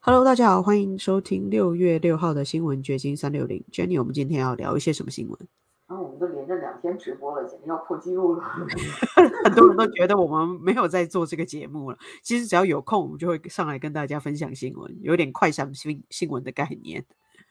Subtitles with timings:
[0.00, 3.64] Hello，大家好，欢迎收听六月六号的新闻掘金三六零。
[3.72, 5.36] Jenny，我们今天要聊一些什么新闻？
[5.88, 8.42] 然后我们都连着两天直播了，简直要破纪录了。
[9.44, 11.98] 很多人都觉得我们没有在做这个节目了。
[12.22, 17.04] 其实只要有空，我们就会上来跟大家分享新闻，有点快闪新新闻的概念。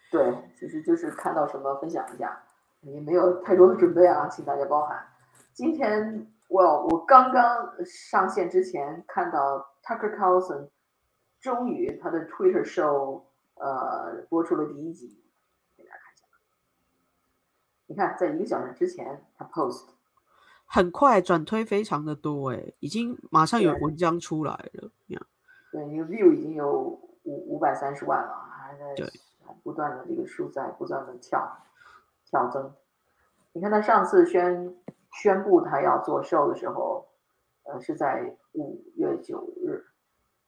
[0.09, 2.41] 对，其实就是看到什么分享一下，
[2.81, 4.97] 也没有太多的准备啊，请大家包涵。
[5.53, 10.69] 今天我我刚刚上线之前看到 Tucker Carlson
[11.39, 13.23] 终于他的 Twitter show
[13.55, 15.23] 呃播出了第一集，
[15.75, 16.25] 给大家看一下。
[17.87, 19.85] 你看，在一个小时之前他 post
[20.65, 24.91] 很快转推非常的多哎，已经马上有文章出来了。
[25.71, 26.71] 对，那个 view 已经有
[27.23, 29.11] 五五百三十万了，还在
[29.63, 31.57] 不断的这个数在不断的跳
[32.25, 32.73] 跳增。
[33.53, 34.75] 你看他上次宣
[35.13, 37.07] 宣布他要做 show 的时候，
[37.63, 39.85] 呃，是在五月九日，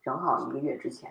[0.01, 1.09] 正好一个月之前。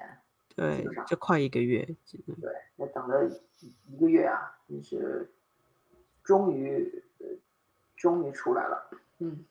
[0.55, 1.84] 对就快一个月。
[2.05, 3.24] 真的对，那等了
[3.61, 5.30] 一一个月啊，真是
[6.25, 7.27] 终于呃
[7.97, 8.91] 终于出来了。
[9.19, 9.45] 嗯，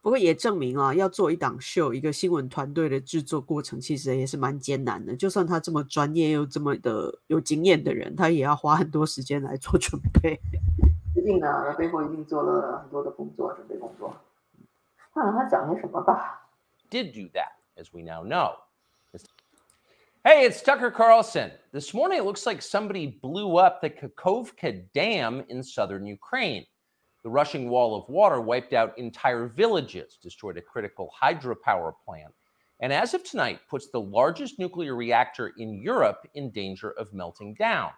[0.00, 5.16] 不过也证明啊，要做一档秀，一个新闻团队的制作过程其实也是蛮艰难的。
[5.16, 10.40] 就算他这么专业又这么的有经验的人，他也要花很多时间来做准备。
[11.16, 14.14] 一定的，他背后一定做了很多的工作，准备工作。
[15.12, 16.48] 看看他讲些什么吧。
[16.88, 18.55] did do that, as we now know.
[20.23, 21.51] Hey, it's Tucker Carlson.
[21.71, 26.65] This morning, it looks like somebody blew up the Kakovka Dam in southern Ukraine.
[27.23, 32.33] The rushing wall of water wiped out entire villages, destroyed a critical hydropower plant,
[32.81, 37.55] and as of tonight, puts the largest nuclear reactor in Europe in danger of melting
[37.55, 37.91] down.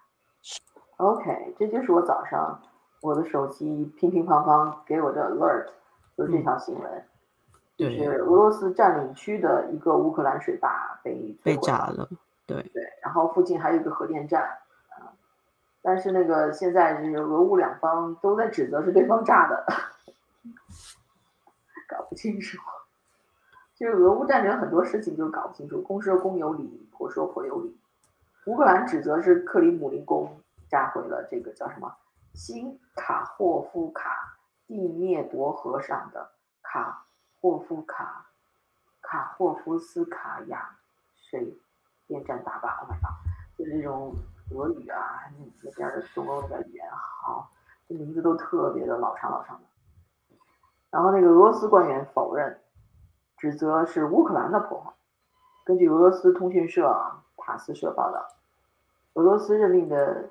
[0.97, 2.61] OK，这就是我早上
[3.01, 3.65] 我的手机
[3.97, 5.67] 乒乒乓乓给我的 alert，
[6.17, 7.05] 就是这条新闻，
[7.78, 12.08] 就是俄罗斯占领区的一个乌克兰水坝被被炸了，
[12.44, 14.42] 对，对，然后附近还有一个核电站
[14.90, 15.14] 啊，
[15.80, 19.64] 但是那个现在这个俄乌两方都在指责是对方炸的，
[21.88, 22.58] 搞不清楚。
[23.76, 27.78] 就是俄乌战争很多事情就搞不清楚，公说公有理，婆说婆有理。
[28.46, 30.36] 乌克兰指责是克里姆林宫
[30.68, 31.94] 炸毁了这个叫什么
[32.34, 34.36] 新卡霍夫卡
[34.66, 36.28] 蒂涅伯河上的
[36.60, 37.04] 卡
[37.40, 38.26] 霍夫卡
[39.00, 40.76] 卡霍夫斯卡亚
[41.16, 41.56] 水
[42.06, 42.76] 电站大坝。
[42.80, 43.14] Oh my god！
[43.56, 44.14] 就是这种
[44.54, 45.24] 俄语啊，
[45.62, 47.50] 那边的东欧那边语言，好，
[47.88, 49.64] 这名字都特别的老长老长的。
[50.90, 52.60] 然后那个俄罗斯官员否认，
[53.36, 54.92] 指责是乌克兰的破坏。
[55.64, 56.90] 根据俄罗斯通讯社
[57.36, 58.26] 塔斯社报道，
[59.14, 60.28] 俄罗斯任命的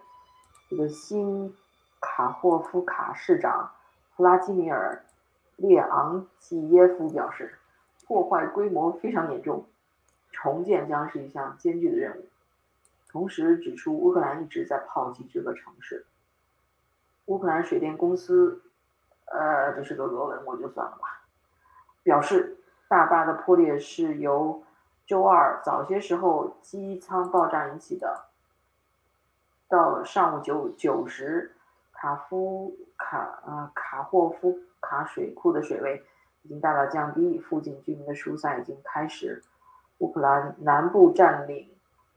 [0.70, 1.56] 这个新
[2.00, 3.72] 卡霍夫卡市长
[4.16, 5.04] 弗拉基米尔·
[5.58, 7.60] 列昂季耶夫表示，
[8.08, 9.66] 破坏规模非常严重，
[10.32, 12.26] 重建将是一项艰巨的任务。
[13.10, 16.06] 同时指出，乌克兰一直在炮击这个城市。
[17.26, 18.62] 乌克兰水电公司，
[19.26, 21.26] 呃，这是个俄文，我就算了吧。
[22.04, 22.58] 表示
[22.88, 24.64] 大坝的破裂是由
[25.06, 28.26] 周二早些时候机舱爆炸引起的。
[29.68, 31.56] 到上午九九时，
[31.92, 36.04] 卡夫卡呃卡霍夫卡水库的水位
[36.44, 39.44] 已经大大降低，附近居民的疏散已经开始。
[40.00, 41.70] 乌克兰南部占领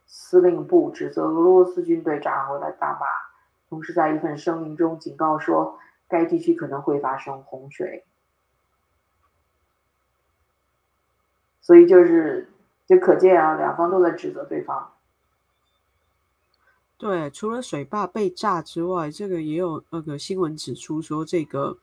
[0.06, 3.06] 司令部指责俄罗斯军队炸毁了大坝，
[3.68, 8.04] 同时在一份声明中警告说，该地区可能会发生洪水。
[11.62, 12.52] 所以就是，
[12.86, 14.92] 就可见啊，两方都在指责对方。
[16.98, 21.78] 对，除了水坝被炸之外，这个也有那个新闻指出说，这个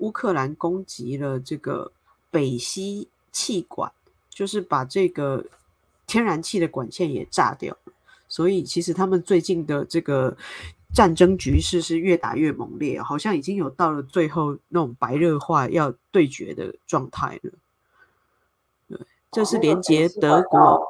[0.00, 1.90] 乌克兰攻击了这个
[2.30, 3.90] 北溪气管，
[4.28, 5.44] 就是把这个
[6.06, 7.92] 天然气的管线也炸掉了。
[8.28, 10.36] 所以其实他们最近的这个
[10.94, 17.52] 战争局势是越打越猛烈，好像已经有到了最后那种白热化要对决的状态了。
[18.88, 18.98] 对，
[19.32, 20.80] 这是连接德国，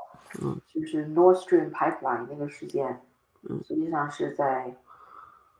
[0.43, 3.01] 嗯，就是 Nord Stream Pipeline 那个事件，
[3.43, 4.75] 嗯实际上是在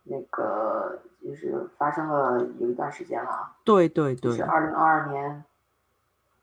[0.05, 5.45] 那个就是发生了有一段时间了啊，对对对是，二零二二年，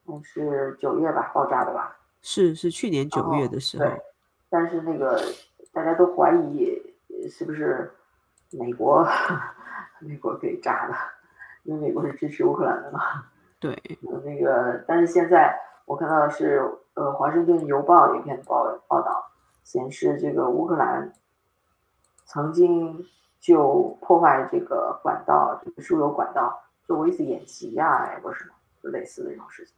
[0.07, 1.98] 嗯是九月吧爆炸的吧？
[2.21, 4.01] 是是去年九月哦的时候，对，
[4.50, 5.21] 但是那个
[5.74, 7.92] 大家都怀疑呃是不是
[8.51, 9.07] 美国
[10.00, 10.94] 美国给炸的，
[11.63, 13.25] 因为美国是支持乌克兰的嘛。
[13.59, 13.71] 对，
[14.12, 16.62] 呃 那个，但是现在我看到的是，
[16.94, 19.31] 呃，《华盛顿邮报》有一篇报报道，
[19.63, 21.12] 显示这个乌克兰
[22.25, 23.04] 曾经
[23.39, 28.51] 就破坏这个管道，这个输油管道，做过一次演习呀、哎，或者什么，
[28.81, 29.74] 就类似的这种事情。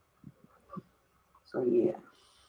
[1.44, 1.96] 所以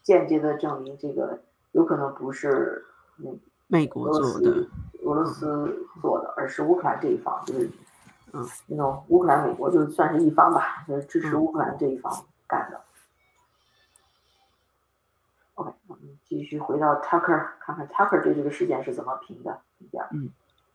[0.03, 1.41] 间接的证明这个
[1.73, 2.85] 有可能不是
[3.17, 3.31] 那
[3.67, 4.71] 美国俄罗做的斯，
[5.05, 7.71] 俄罗斯做的，而是乌克兰这一方，就是
[8.33, 12.13] 嗯，那种乌克兰美国就算是一方吧，就是支持嗯乌克兰这一方
[12.47, 12.81] 干的。
[15.55, 20.09] OK，我们继续回到 Tucker，看看 Tucker 对这个事件是怎么评的评价。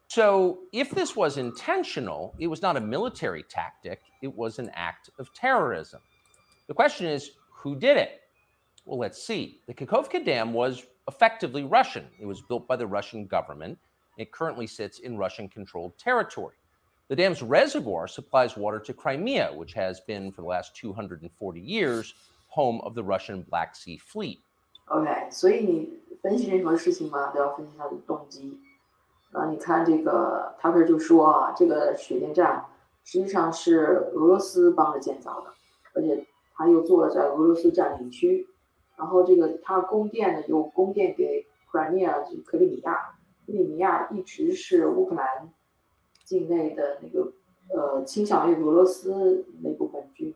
[0.08, 5.08] So, if this was intentional, it was not a military tactic, it was an act
[5.18, 6.00] of terrorism.
[6.66, 8.20] The question is who did it?
[8.84, 9.60] Well, let's see.
[9.68, 12.06] The Kakovka Dam was effectively Russian.
[12.18, 13.78] It was built by the Russian government.
[14.18, 16.56] It currently sits in Russian controlled territory.
[17.08, 22.14] The dam's reservoir supplies water to Crimea, which has been, for the last 240 years,
[22.48, 24.42] home of the Russian Black Sea Fleet.
[24.86, 25.88] OK，所以你
[26.20, 28.58] 分析任何事情嘛，都要分析它的动机。
[29.35, 32.65] 啊，你看这个他这就说啊，这个水电站
[33.03, 35.47] 实际上是俄罗斯帮着建造的，
[35.93, 38.47] 而且他又做了在俄罗斯占领区，
[38.95, 42.93] 然后这个他供电呢又供电给 Crimea 就克里米亚，
[43.45, 45.49] 克里米亚一直是乌克兰
[46.23, 47.33] 境内的那个
[47.73, 50.35] 呃倾向于俄罗斯那部分居民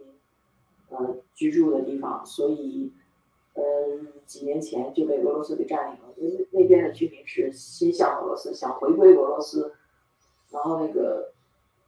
[0.89, 2.91] 呃居住的地方，所以。
[3.58, 3.62] 呃，
[4.26, 9.74] 几年前就被俄罗斯给占领了，因为那边的居民是心向俄罗斯，想回归俄罗斯，
[10.50, 11.32] 然后那个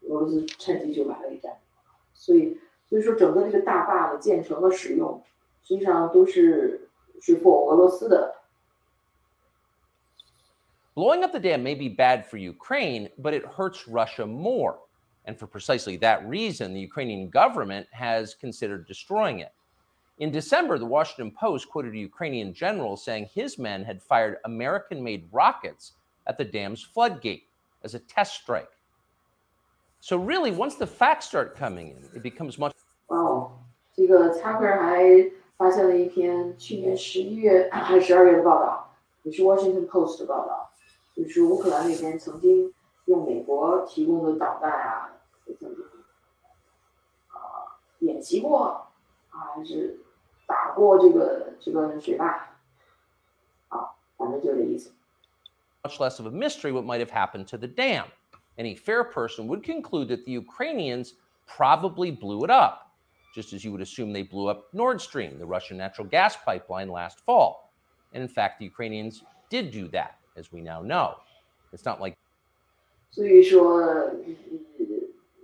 [0.02, 1.98] 俄罗斯趁机就把它给占领了。
[2.14, 2.58] 所以，
[2.88, 5.22] 所以说整个这个大坝的建成和使用，
[5.62, 6.88] 实际上都是
[7.20, 8.36] 是 for 俄罗斯的。
[10.94, 14.78] Blowing up the dam may be bad for Ukraine, but it hurts Russia more.
[15.26, 19.52] And for precisely that reason, the Ukrainian government has considered destroying it.
[20.20, 25.02] In December, the Washington Post quoted a Ukrainian general saying his men had fired American
[25.02, 25.92] made rockets
[26.26, 27.44] at the dam's floodgate
[27.84, 28.70] as a test strike.
[30.00, 32.72] So, really, once the facts start coming in, it becomes much
[33.08, 33.52] 哦，
[33.94, 40.70] 这个 Tucker 还发现了一篇去年十一月还是十二月的报道，也是 Washington Post 的报道，
[41.14, 42.72] 就是乌克兰那边曾经
[43.04, 45.10] 用美国提供的导弹啊，
[45.44, 45.84] 曾经
[47.28, 48.88] 啊、演习过
[49.30, 50.00] 啊，还是
[50.50, 52.26] 打过这个这个水坝
[53.68, 54.92] 啊，反正就这意思。
[55.82, 58.06] much less of a mystery what might have happened to the dam.
[58.58, 61.14] Any fair person would conclude that the Ukrainians
[61.46, 62.90] probably blew it up,
[63.34, 66.88] just as you would assume they blew up Nord Stream, the Russian natural gas pipeline,
[66.88, 67.70] last fall.
[68.12, 71.16] And in fact, the Ukrainians did do that, as we now know.
[71.72, 72.16] It's not like
[73.10, 74.36] 所以说，嗯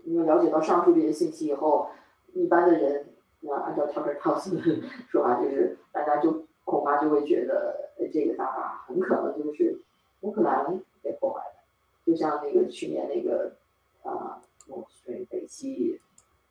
[0.04, 1.90] 你要了解到上述这些信息以后，
[2.34, 3.06] 一般的人，
[3.40, 9.80] 那按照 Tucker Carlson 的说法，就是大家就恐怕就会觉得，呃，这个大坝很可能就是
[10.20, 13.56] 乌克兰给破坏的，就像那个去年那个
[14.02, 16.00] 啊 Nord Stream 北溪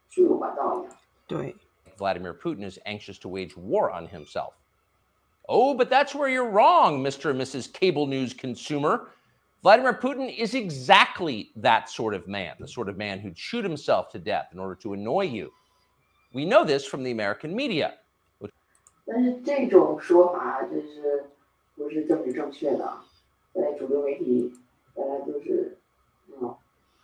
[0.10, 0.96] 输油管道一样。
[1.28, 1.56] 对，
[1.98, 4.54] Vladimir Putin is anxious to wage war on himself.
[5.48, 7.32] Oh, but that's where you're wrong, Mr.
[7.32, 7.72] and Mrs.
[7.72, 9.10] Cable News consumer.
[9.64, 14.10] Vladimir Putin is exactly that sort of man, the sort of man who'd shoot himself
[14.12, 15.52] to death in order to annoy you.
[16.36, 17.94] We know this from the American media.
[19.06, 21.26] 但是这种说法就是
[21.76, 22.98] 不是政治正确的，
[23.54, 24.54] 在主流媒体
[24.96, 25.78] 大家都是，
[26.40, 26.56] 嗯，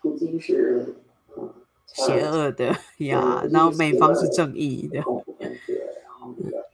[0.02, 0.96] 普京是
[1.36, 1.54] 嗯
[1.86, 2.66] 邪恶的
[2.98, 5.74] 呀对，然后就是美方是邪恶的正义的，恐怖分子，
[6.04, 6.66] 然后那个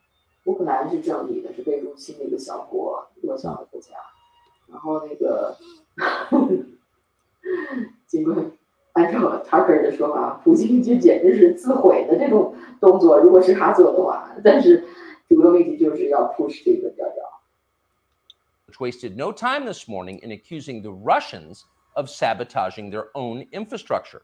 [0.45, 3.91] 乌克兰是正义的，是被入侵的一个小国，弱小的国家。
[4.67, 5.55] 然后那个，
[8.07, 8.51] 尽管
[8.97, 14.83] 按照 Tucker 的说法，普京这简直是自毁的这种动作，如果是他做的话，但是
[15.27, 17.23] 主流媒体就是要 push 这个调调。
[18.67, 24.23] which wasted no time this morning in accusing the Russians of sabotaging their own infrastructure.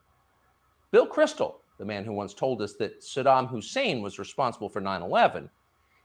[0.91, 5.01] Bill Kristol, the man who once told us that Saddam Hussein was responsible for 9
[5.03, 5.49] 11,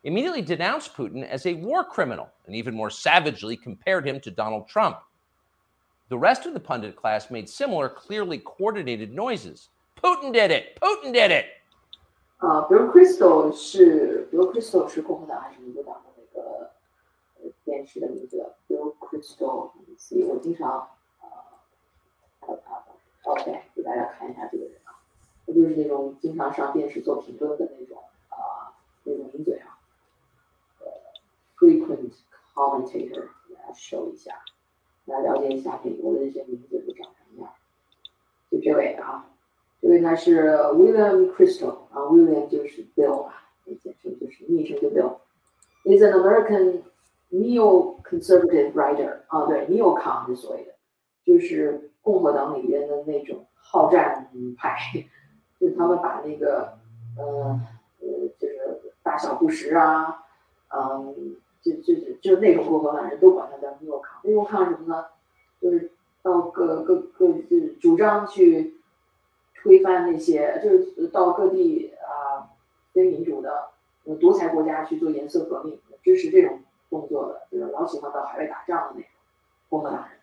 [0.04, 4.68] immediately denounced Putin as a war criminal and even more savagely compared him to Donald
[4.68, 4.99] Trump.
[6.09, 9.68] The rest of the pundit class made similar, clearly coordinated noises.
[9.97, 10.78] Putin did it!
[10.80, 11.47] Putin did it!
[12.38, 16.71] 啊、比如 Crystal 是，比如 Crystal 是共和党还是民主党的那个
[17.40, 18.44] 呃电视的名字？
[18.66, 20.90] 比如 Crystal，所以我经常
[21.23, 21.28] 呃
[22.40, 22.87] 看到他的。
[23.23, 24.92] OK，给大家看一下这个人啊，
[25.47, 29.78] 他就是那种经常上电视做评论的那种啊、那种名嘴啊，
[30.80, 30.87] 呃，
[31.56, 32.12] frequent
[32.52, 34.38] commentator，给大家 show 一下，
[35.10, 37.51] 来了解一下美国的一些名字都长什么样。
[38.50, 39.25] 就这位啊。
[39.82, 43.50] 这位他是 William Crystal 啊，William 就是 Bill 啊，
[43.82, 45.20] 简称就是昵称就 Bill。
[45.86, 46.82] Is an American
[47.32, 50.74] neo-conservative writer 啊，对，neocon 是所谓的，
[51.24, 54.78] 就是共和党里边的那种好战派，
[55.62, 56.78] 就他们把那个
[57.18, 57.58] 呃
[58.01, 60.25] 呃，就是大小布什啊，
[60.75, 64.01] 嗯，就就就就那种共和党人都管他叫 neocon。
[64.24, 65.06] neocon 是什么呢？
[65.62, 68.80] 就是到各各各就是主张去
[69.56, 72.50] 推翻那些，就是到各地啊
[72.94, 73.70] 非民主的
[74.20, 79.10] 独裁国家去做颜色革命，支持这种动作的，就是老喜欢到海外打仗的那种
[79.68, 80.20] 共和党人。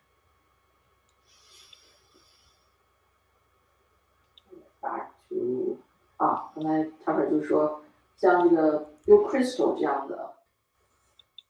[4.80, 5.76] Back to
[6.16, 7.82] 啊，刚才他们就说，
[8.16, 10.32] 像这个 Bill Crystal 这样的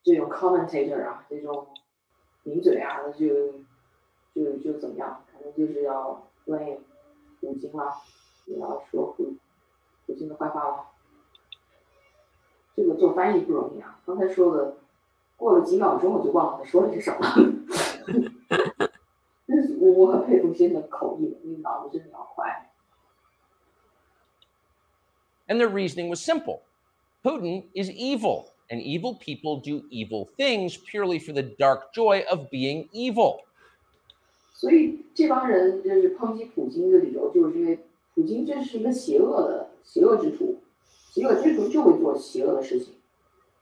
[0.05, 1.67] 这种 commentator 啊，这种
[2.43, 3.53] 名嘴啊，那就
[4.33, 6.79] 就就怎么样，可能就是要 blame
[7.39, 8.01] 普京啦，
[8.45, 9.35] 也要说普
[10.05, 10.85] 普京的坏话了。
[12.75, 14.77] 这个做翻译不容易啊，刚才说的，
[15.35, 17.19] 过了几秒钟我就忘了他说了些什么。
[19.79, 22.71] 我我很佩服这些人的口译，因为脑子真的要快。
[25.47, 26.61] And their reasoning was simple
[27.23, 32.49] Putin is evil, and evil people do evil things purely for the dark joy of
[32.49, 33.41] being evil.
[34.53, 37.79] 所以这帮人就是抨击普京的理由，就是因为
[38.13, 40.61] 普京这是一个邪恶的邪恶之徒，
[41.11, 42.93] 邪恶之徒就会做邪恶的事情。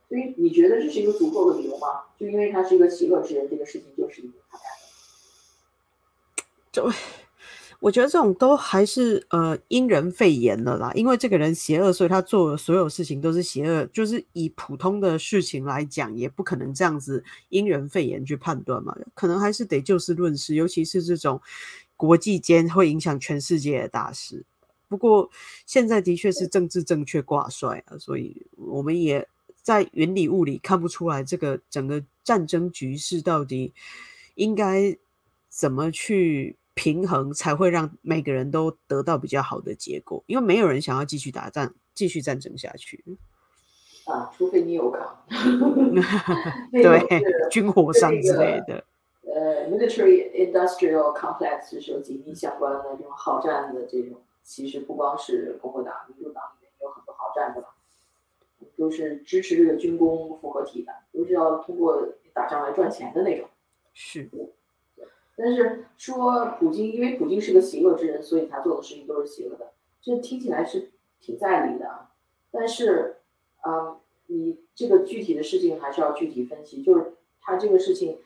[0.08, 2.02] 所以你觉得这是一个足够的理由吗？
[2.18, 4.80] 就因为他是一个邪恶之人，这个事情就是因为他干的。
[6.72, 6.90] 就
[7.79, 13.85] 我觉得这种都还是呃因人废言了啦，因为这个人邪恶，所以他做的所有事情都是邪恶。
[13.87, 21.41] 就是以普通的事情来讲，也不可能这样子因人废言去判断嘛，可能还是得就事论事，尤其是这种
[21.95, 24.43] 国际间会影响全世界的大事。
[24.87, 25.29] 不过
[25.65, 29.27] 现在的确是政治正确挂帅啊，所以我们也
[29.61, 33.73] 在云里雾里看不出来这个整个战争局势到底
[34.35, 34.95] 应该
[35.49, 40.23] 怎么去平衡，才会让每个人都得到比较好的结果。
[40.27, 43.03] 因为没有人想要继续打仗、继续战争下去。
[44.05, 45.17] 啊，除非你有扛，
[46.71, 48.83] 那种对，军火商之类的。
[49.23, 57.67] 呃，military industrial complex 是有紧密相关的这种好战的这种，其实不光是共和党、民主党里面也有很多好战的嘛，
[58.77, 63.49] 都是支持这个军工复合体的，都是要通过打仗来赚钱的那种。
[63.93, 64.29] 是，
[65.37, 72.11] 但是说普京，因为普京是个邪恶之人，所以他做的事情都是邪恶的，这听起来是挺在理的啊。
[72.51, 73.17] 但是，
[73.61, 76.81] 啊、你这个具体的事情还是要具体分析。
[76.81, 78.19] 就是他这个事情，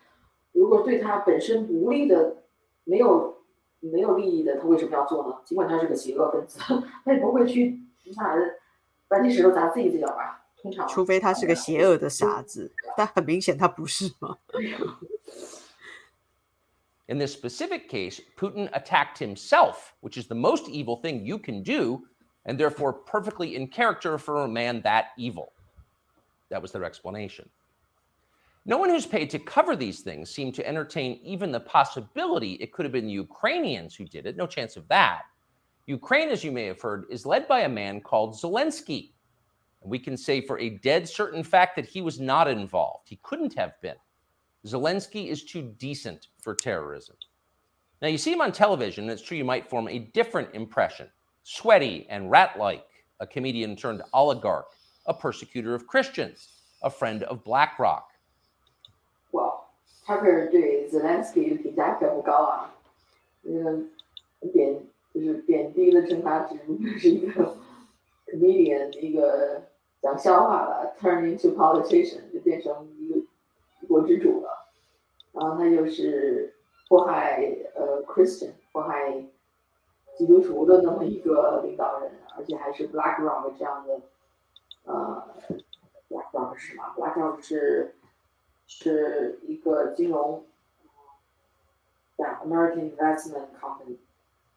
[0.51, 2.43] 如果对他本身无利的、
[2.83, 3.39] 没有
[3.79, 5.37] 没有利益的，他为什么要做呢？
[5.43, 6.59] 尽管他是个邪恶分子，
[7.03, 7.79] 他也不会去
[8.15, 8.35] 拿
[9.07, 10.45] 搬起石头砸自己的脚吧？
[10.61, 14.37] 通常，除非他是个邪恶的傻子，但很明显他不是嘛。
[17.09, 22.05] In this specific case, Putin attacked himself, which is the most evil thing you can do,
[22.45, 25.51] and therefore perfectly in character for a man that evil.
[26.49, 27.49] That was their explanation.
[28.65, 32.71] No one who's paid to cover these things seemed to entertain even the possibility it
[32.71, 34.37] could have been the Ukrainians who did it.
[34.37, 35.23] No chance of that.
[35.87, 39.13] Ukraine, as you may have heard, is led by a man called Zelensky.
[39.81, 43.09] And we can say for a dead certain fact that he was not involved.
[43.09, 43.95] He couldn't have been.
[44.66, 47.16] Zelensky is too decent for terrorism.
[48.00, 51.08] Now, you see him on television, and it's true you might form a different impression
[51.42, 52.84] sweaty and rat like,
[53.20, 54.66] a comedian turned oligarch,
[55.06, 56.49] a persecutor of Christians,
[56.82, 58.04] a friend of BlackRock.
[59.32, 59.66] 哇，
[60.06, 62.75] Tucker 对 Zelensky 的评价可不高啊，
[63.44, 63.90] 嗯，
[64.52, 64.80] 贬
[65.14, 67.56] 就是贬低的称他只不过是一个
[68.26, 69.62] comedian，一个
[70.02, 73.16] 讲笑话的，turn into politician 就变成一个
[73.80, 74.48] 一国之主了。
[75.31, 76.55] 然后他就是
[76.88, 77.41] 迫害
[77.75, 79.24] 呃 Christian，迫害
[80.17, 84.01] 基督徒的那么一个领导人，而且还是 BlackRock 这样的，
[84.83, 85.27] 呃
[86.09, 87.95] ，BlackRock 是什么？BlackRock 是
[88.67, 90.45] 是一个金融，
[92.17, 93.98] 对，American Investment Company，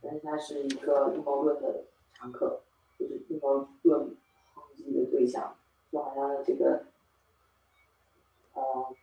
[0.03, 2.61] 但是它是一个阴谋论的常客，
[2.99, 4.17] 就是阴谋论
[4.55, 5.55] 抨击的对象，
[5.93, 6.85] 就好像这个，
[8.55, 8.95] 呃，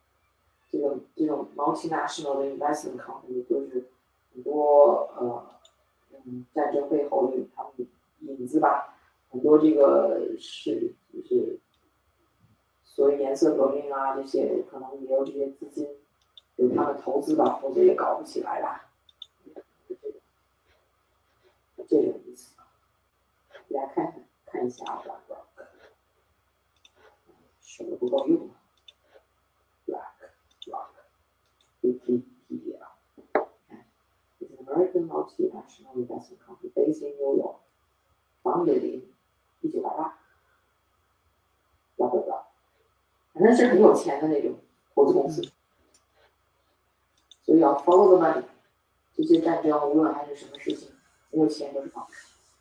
[0.72, 3.90] 这个这种 multinational 的 investment company 就是
[4.34, 5.46] 很多呃，
[6.26, 7.88] 嗯，战争背后有他们
[8.22, 8.98] 影子吧，
[9.30, 11.60] 很多这个是就是。
[12.84, 15.88] 所谓颜色革命啊，这些可能也有这些资金，
[16.58, 18.90] 有他们投资吧，否则也搞不起来吧。
[19.88, 20.12] 这种
[21.88, 22.58] 这种意思，
[23.70, 25.64] 给大家看看看一下啊，Black Rock，
[27.62, 28.50] 说的不够用
[31.84, 37.58] Rock，Wikipedia，is an American multinational investment company based in New York,
[38.44, 39.04] founded in
[39.62, 40.20] 一九八八
[41.98, 42.44] blah blah。
[43.34, 44.60] 反正是很有钱的那种
[44.94, 45.42] 投资公司，
[47.44, 48.44] 所以要 follow the money。
[49.14, 50.90] 这些战争无论还是什么事情，
[51.32, 52.18] 没有钱都是跑不了。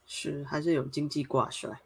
[0.07, 1.81] 是还是有经济挂帅。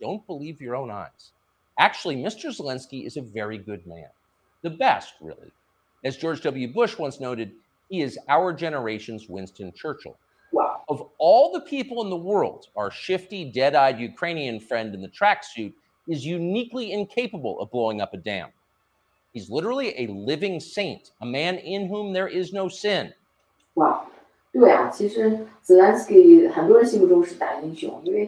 [0.00, 1.32] don't believe your own eyes.
[1.78, 2.48] Actually, Mr.
[2.50, 4.08] Zelensky is a very good man.
[4.62, 5.52] The best, really.
[6.04, 6.72] As George W.
[6.72, 7.52] Bush once noted,
[7.88, 10.16] he is our generation's Winston Churchill.
[10.52, 10.82] Wow.
[10.88, 15.08] Of all the people in the world, our shifty, dead eyed Ukrainian friend in the
[15.08, 15.72] tracksuit
[16.08, 18.48] is uniquely incapable of blowing up a dam.
[19.32, 23.12] He's literally a living saint, a man in whom there is no sin.
[23.74, 24.06] 哇，
[24.52, 28.26] 对啊，其实泽连斯基很多人心目中是大英雄，因为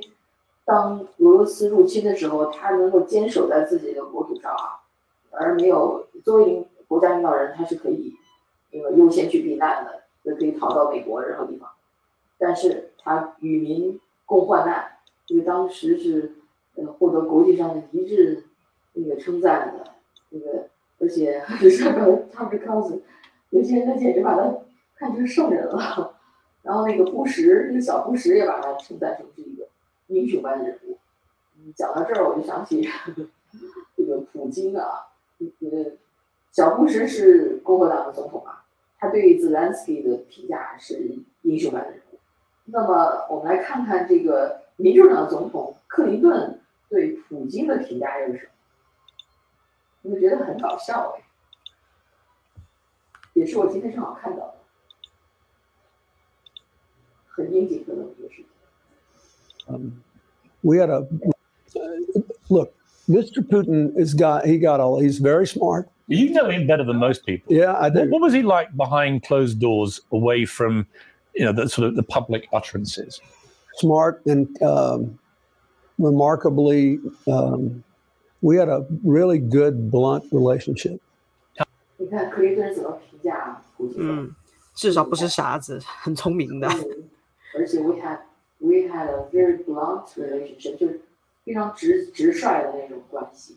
[0.65, 4.79] 当俄罗斯入侵的时候，他能够坚守在自己的国土上啊，
[5.31, 8.13] 而没有作为国家领导人，他是可以
[8.71, 11.69] 那个优先去避难的，就可以逃到美国任何地方。
[12.37, 14.85] 但是他与民共患难，
[15.25, 16.35] 这个当时是
[16.75, 18.45] 呃获得国际上的一致
[18.93, 19.91] 那个称赞的，
[20.29, 20.67] 那个
[20.99, 23.01] 而且上个 他们告诉
[23.49, 24.59] 有些人他简直把他
[24.95, 26.17] 看成圣人了。
[26.61, 29.62] 然后那个布什， 那个小布什也把他称赞成是一个
[30.13, 30.97] 英雄般的人物。
[31.75, 32.87] 讲到这儿我就想起
[33.95, 35.07] 这个普京啊，
[35.39, 35.91] 呃，
[36.51, 38.65] 小布什是共和党的总统啊，
[38.97, 42.19] 他对泽连斯基的评价是英雄般的人物。
[42.65, 48.49] 那么我们来看看这个民主党的总统克林顿对普京的评价又是什么？
[50.01, 51.23] 我就觉得很搞笑哎，
[53.33, 54.55] 也是我今天正好看到的，
[57.27, 58.47] 很应景的一个事情。
[59.68, 60.02] Um,
[60.62, 61.06] we had a
[62.48, 62.74] look.
[63.08, 63.38] Mr.
[63.42, 65.88] Putin is got he got all he's very smart.
[66.08, 67.52] You know him better than most people.
[67.54, 68.10] Yeah, I What, do.
[68.10, 70.86] what was he like behind closed doors, away from,
[71.34, 73.20] you know, the sort of the public utterances?
[73.74, 75.18] Smart and um,
[75.98, 77.84] remarkably, um,
[78.40, 80.98] we had a really good blunt relationship.
[82.00, 84.12] 你看克林顿是怎么评价普京的？
[84.12, 84.34] 嗯，
[84.74, 86.68] 至少不是傻子，很聪明的。
[86.68, 87.04] 嗯
[87.58, 88.18] 而且 we had
[88.62, 91.00] we had a very blunt relationship，就是
[91.44, 93.56] 非常直直率的那种关系。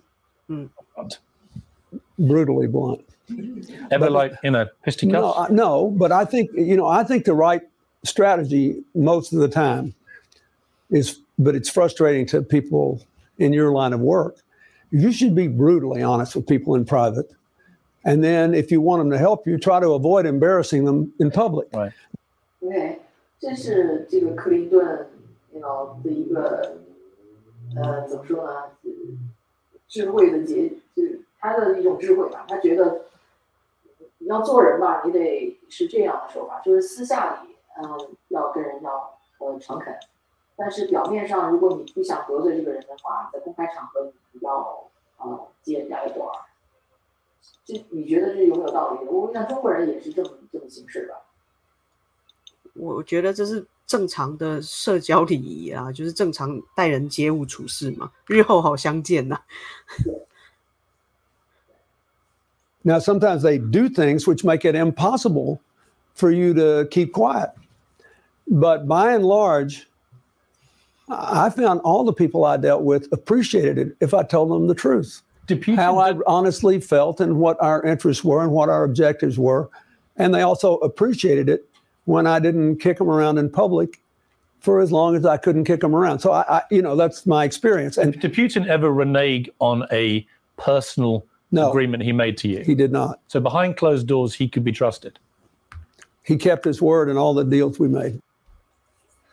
[2.17, 3.02] Brutally blunt.
[3.89, 5.12] Ever But- like, you know, fisticuffs?
[5.12, 6.86] No, I, no, but I think you know.
[6.86, 7.62] I think the right
[8.04, 9.93] strategy most of the time
[10.89, 13.00] is, but it's frustrating to people
[13.38, 14.36] in your line of work.
[14.91, 17.32] You should be brutally honest with people in private,
[18.04, 21.32] and then if you want them to help you, try to avoid embarrassing them in
[21.32, 21.69] public.
[21.74, 21.93] Right.
[22.62, 23.00] OK，
[23.38, 25.11] 这是这个克林顿
[25.53, 26.79] 要的一个
[27.77, 28.70] 呃怎么说呢？
[29.87, 32.44] 智慧的结，就是他的一种智慧吧。
[32.49, 33.07] 他觉得
[34.18, 39.94] 你要做人吧，你得是这样的手法，就是私下里，嗯，要跟人要呃诚恳，
[40.57, 46.29] 但是表面上，如果你不想得罪这个人的话，在公开场合你要呃揭人家的短。
[47.64, 49.07] 这你觉得这有没有道理？
[49.07, 51.14] 我想中国人也是这么这么行事的。
[52.76, 58.12] 我觉得这是正常的社交礼仪啊，就是正常待人接物处事嘛。
[58.28, 59.39] 日后好相见呐、
[62.84, 65.60] Now, sometimes they do things which make it impossible
[66.15, 67.52] for you to keep quiet.
[68.47, 69.88] But by and large,
[71.08, 74.67] I I found all the people I dealt with appreciated it if I told them
[74.67, 78.69] the truth, Did Putin, how I honestly felt and what our interests were and what
[78.69, 79.69] our objectives were.
[80.17, 81.67] And they also appreciated it
[82.06, 84.02] when I didn't kick them around in public
[84.60, 86.19] for as long as I couldn't kick them around.
[86.19, 87.97] So I, I you know, that's my experience.
[87.97, 90.26] And did Putin ever renege on a
[90.58, 91.69] personal No.
[91.69, 92.63] agreement he made to you?
[92.63, 93.19] he did not.
[93.28, 95.19] so behind closed doors, he could be trusted.
[96.24, 98.21] He kept his word in all the deals we made.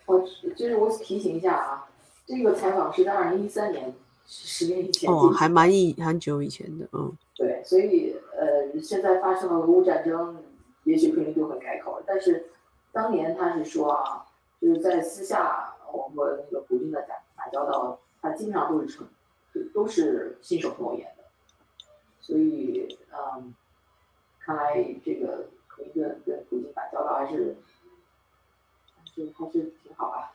[0.07, 1.87] 我就是我提醒一下啊，
[2.27, 3.95] 这个采访是在二零一三年，
[4.27, 10.37] 十年以前进哦，行的还蛮以蛮久以前的，嗯，对，所以呃，现在发生了俄乌战争，
[10.85, 12.47] 也许克林顿会改口，但是
[12.94, 14.26] 当年他是说啊，
[14.62, 19.06] 就是在私下我和那个普京的打打交道，他经常都是成，
[19.74, 21.24] 都是信守诺言的，
[22.22, 23.54] 所以嗯，
[24.40, 27.58] 看来这个克林顿跟普京打交道还是
[28.96, 30.32] 还是还是挺好啊。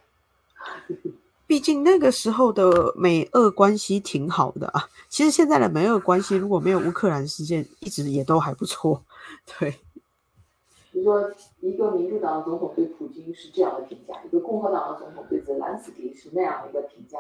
[1.46, 4.86] 毕竟那个时候的美俄关系挺好的啊。
[5.08, 9.02] 其实现在的美俄关系如果没有乌克兰事件，一直也都还不错。
[9.58, 9.80] 对，
[10.97, 17.17] 比如说，一个民主党的总统对普京是这样的评价，一个共和党的总统对泽连斯基是那样的一个评价，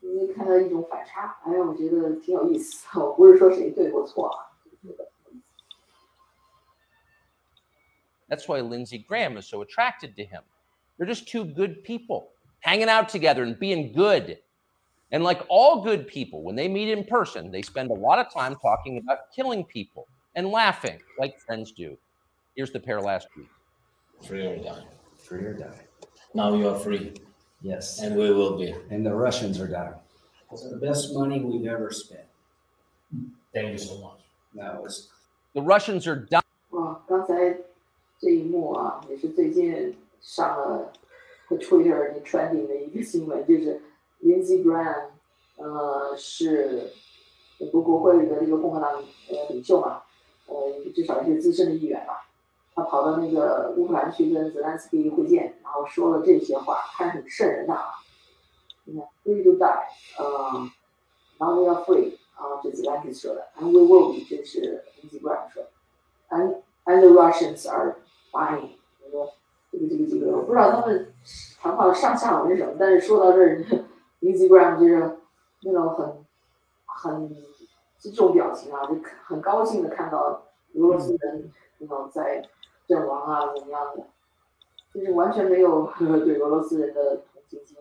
[0.00, 1.38] 你会看到一种反差。
[1.44, 2.86] 哎呀，我觉得挺有意思。
[2.98, 5.46] 我不是说谁对或错啊，就觉得挺有意思。
[8.28, 10.42] That's why Lindsey Graham is so attracted to him.
[10.98, 12.28] They're just two good people
[12.60, 14.38] hanging out together and being good.
[15.10, 18.32] And like all good people, when they meet in person, they spend a lot of
[18.32, 21.98] time talking about killing people and laughing like friends do.
[22.56, 23.48] Here's the pair last week.
[24.26, 24.84] Free or die.
[25.18, 25.86] Free or die.
[26.34, 27.12] Now you are free,
[27.62, 28.00] Yes.
[28.02, 28.74] and we will be.
[28.90, 29.94] And the Russians are dying.
[30.50, 32.26] It's the best money we've ever spent.
[33.54, 34.20] Thank you so much.
[34.54, 35.08] No, it's
[35.54, 36.42] The Russians are dying.
[36.70, 37.58] 哇，刚才
[38.18, 40.92] 这一幕啊，也是最近上了
[41.48, 43.80] Twitter 那 trending 的一个新闻，就是
[44.22, 45.08] Lindsey Graham，
[45.56, 46.90] 呃，是
[47.58, 50.02] 美国国会里的这个共和党呃领袖嘛，
[50.46, 52.25] 呃，至少是资深的议员吧。
[52.77, 57.85] 他跑到那个乌克兰去跟泽连斯基会见，然后说了这些话，看着很瘆人的啊。
[58.83, 59.87] 你看，free to die，
[60.19, 60.69] 呃
[61.39, 65.69] ，now we are free，啊，这是泽连斯基说的，and we will be，这是 Graham 说的
[66.29, 67.95] ，and and the Russians are
[68.31, 68.69] buying，
[69.01, 69.31] 这个
[69.71, 71.11] 这个这个这个，我不知道他们
[71.59, 73.65] 谈话上下文是什么，但是说到这儿
[74.21, 75.17] Graham 就是
[75.63, 76.25] 那种很
[76.85, 77.35] 很
[77.97, 80.43] 这种表情啊，就很高兴的看到
[80.75, 82.47] 俄罗斯人那种在
[82.87, 84.07] 阵亡啊怎么样的，
[84.93, 87.77] 就是完全没有 对俄罗斯人的同情心。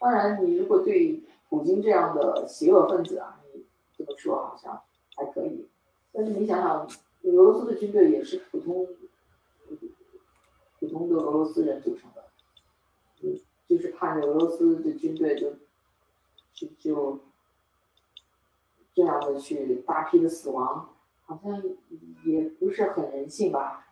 [0.00, 3.64] 当然，你如果对普京这样的邪恶分子啊，你
[3.96, 4.82] 这么说好像
[5.16, 5.68] 还可以，
[6.12, 6.86] 但是你想想，
[7.22, 8.88] 俄罗斯的军队也是普通
[10.80, 12.24] 普通的俄罗斯人组成的，
[13.22, 15.52] 嗯，就是看着俄罗斯的军队就
[16.52, 17.20] 就就
[18.92, 20.94] 这样的去大批的死亡，
[21.26, 21.62] 好像
[22.24, 23.86] 也不是很人性吧？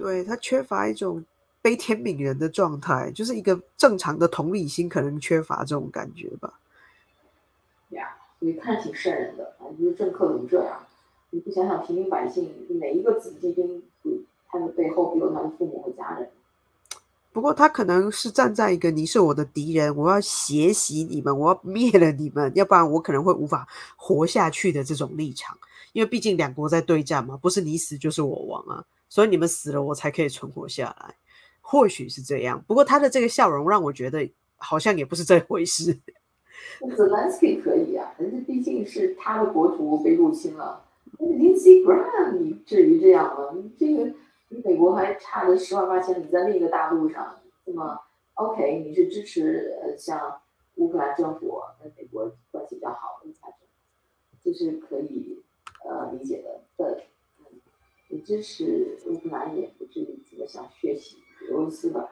[0.00, 1.22] 对他缺乏一种
[1.60, 6.58] 悲天悯人的状态，就是一个正常的同理心，可能缺乏这种感觉吧。
[7.90, 9.54] 呀，你看挺瘆人的。
[9.58, 10.80] 反正就是政客怎么这样？
[11.32, 13.82] 你不想想平民百姓，每一个子弟兵，
[14.48, 16.30] 他的背后都有他的父母和家人？
[17.32, 23.66] 不过他可能是站在一个你是我的敌人，我要血洗你们，我要灭了你们，要不然我可能会无法
[23.96, 25.56] 活下去的这种立场。
[25.92, 31.14] 因为毕竟两国在对战嘛，不是你死就是我亡啊，所以你们死了我才可以存活下来。
[31.60, 35.96] 或许是这样，不过他的这个笑容让我觉得好像也不是这回事。
[36.96, 40.84] 泽连斯基可以啊，人家毕竟是他的国土被入侵了。
[41.18, 43.62] Lindsey Graham，你至于这样吗？
[43.78, 44.12] 这个
[44.52, 48.00] 你美国还差着十万八千里，在另一个大陆上，那么
[48.34, 50.40] OK，你是支持呃像
[50.74, 53.58] 乌克兰政府跟美国关系比较好的财政，
[54.42, 55.40] 这是可以
[55.84, 56.62] 呃理解的。
[56.76, 56.90] 但
[57.38, 57.60] 嗯，
[58.08, 61.16] 你支持乌克兰也不至于这么想血洗
[61.48, 62.08] 俄罗斯吧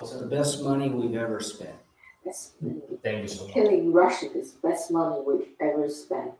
[0.00, 1.76] ？it's the best money we've ever spent.
[2.24, 2.52] Yes.
[3.02, 3.54] Thank you so much.
[3.54, 6.34] Killing Russian is best money we've ever spent.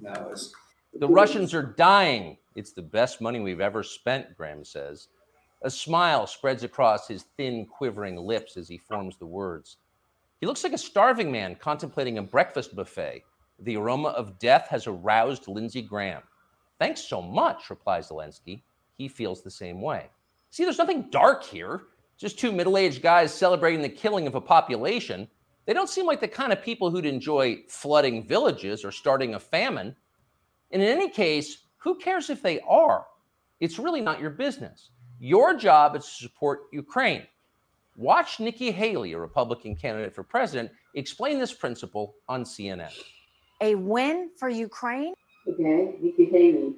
[0.00, 0.54] No, it's
[0.94, 2.38] The Russians are dying.
[2.56, 5.08] It's the best money we've ever spent, Graham says.
[5.62, 9.76] A smile spreads across his thin, quivering lips as he forms the words.
[10.40, 13.24] He looks like a starving man contemplating a breakfast buffet.
[13.60, 16.22] The aroma of death has aroused Lindsey Graham.
[16.78, 18.62] Thanks so much, replies Zelensky.
[18.96, 20.06] He feels the same way.
[20.50, 21.82] See, there's nothing dark here.
[22.16, 25.28] Just two middle aged guys celebrating the killing of a population.
[25.66, 29.40] They don't seem like the kind of people who'd enjoy flooding villages or starting a
[29.40, 29.94] famine.
[30.71, 33.05] And in any case, who cares if they are?
[33.59, 34.91] It's really not your business.
[35.19, 37.27] Your job is to support Ukraine.
[37.95, 42.91] Watch Nikki Haley, a Republican candidate for president, explain this principle on CNN.
[43.61, 45.13] A win for Ukraine?
[45.47, 46.75] OK，Nikki Haley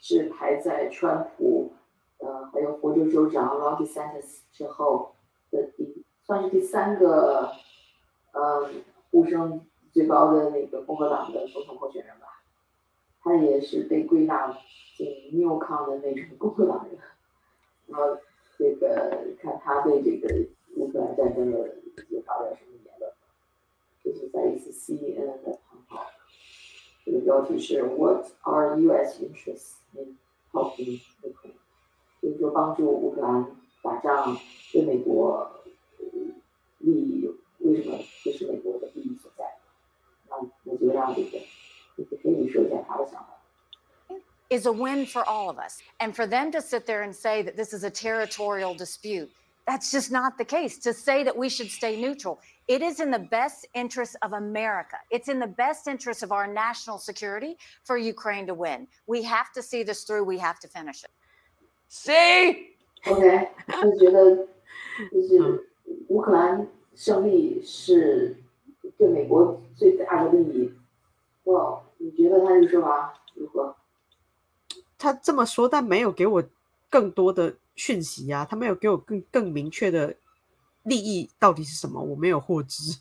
[0.00, 1.72] 是排在川普，
[2.18, 5.16] 呃，还有佛州州长 Ron DeSantis 之后
[5.50, 7.52] 的第，算是第三个，
[8.32, 8.70] 呃，
[9.10, 12.35] 呼声最高的那个共和党的总统候选人吧。
[13.27, 14.57] 他也是被归纳
[14.95, 16.97] 进纽康的那种共和党人。
[17.87, 18.17] 然后
[18.57, 21.75] 这个看他对这个乌克兰战争的
[22.09, 23.11] 有发表什么言论，
[24.01, 26.05] 这是在一次 CNN 的谈话。
[27.05, 29.21] 这个标题是 What are U.S.
[29.21, 30.17] interests in
[30.51, 31.53] helping Ukraine？
[32.21, 33.45] 就是说帮助乌克兰
[33.81, 34.37] 打仗
[34.71, 35.51] 对美国
[36.79, 39.57] 利益，为什么这是美国的利益所在？
[40.29, 41.39] 那我就让这个
[41.96, 43.28] 以说一下他的想法。
[44.52, 45.80] is a win for all of us.
[46.00, 49.30] And for them to sit there and say that this is a territorial dispute,
[49.66, 50.78] that's just not the case.
[50.80, 54.96] To say that we should stay neutral, it is in the best interest of America.
[55.10, 58.86] It's in the best interest of our national security for Ukraine to win.
[59.06, 60.24] We have to see this through.
[60.24, 61.10] We have to finish it.
[61.88, 62.68] See?
[63.06, 64.46] OK，就觉得
[65.10, 65.68] 就是
[66.08, 68.36] 乌克兰胜利是
[68.96, 70.72] 对美国最大的利益。
[71.44, 73.75] 哇， 你觉得他这个说法如何？
[74.97, 76.43] 他这么说，但没有给我
[76.89, 80.15] 更多的讯息啊，他没有给我更更明确的
[80.83, 82.97] 利益到底是什么，我没有获知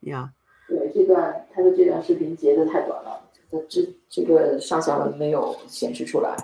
[0.00, 0.32] 呀。
[0.68, 6.36] 对这段他的这段视频截的太短了，这这这个上下文没有显示出来。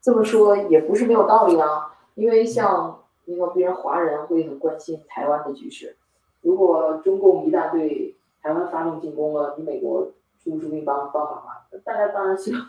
[0.00, 5.96] 这么说也不是没有道理啊，因为像你看，别人华人会很关心台湾的局势。
[6.40, 10.10] 如果中共一旦对台湾发动进攻了，你美国
[10.42, 11.66] 出不出兵帮帮忙啊？
[11.84, 12.66] 大家当然希望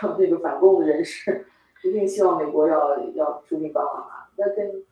[0.00, 1.46] 让这个反共的人士
[1.84, 4.28] 一定希望美国要要出兵帮忙啊。
[4.36, 4.84] 那跟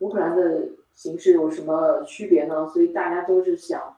[0.00, 2.68] 乌克兰的形势有什么区别呢？
[2.68, 3.96] 所以大家都是想，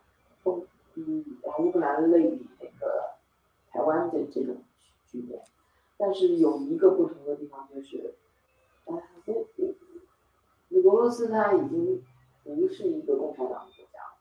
[0.94, 3.14] 嗯，把乌克兰类比那个
[3.70, 4.56] 台湾的这种
[5.10, 5.40] 局面。
[5.96, 8.14] 但是有一个不同的地方就是，
[8.86, 8.98] 啊，
[10.70, 12.02] 俄俄罗斯它已经
[12.42, 14.16] 不是一个共产党的国家了。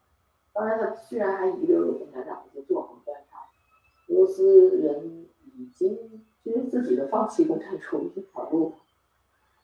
[0.54, 3.31] 当然，它虽然还遗留了共产党的一些作风，但它
[4.11, 5.27] 俄罗斯人
[5.57, 5.99] 已经
[6.45, 8.75] 因为自己的放弃共产主义跑路，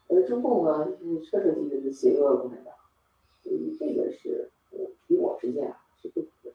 [0.09, 2.75] 而中共呢是彻彻底底的邪恶共产党，
[3.43, 6.51] 所以这个是我以我之见啊是不同的。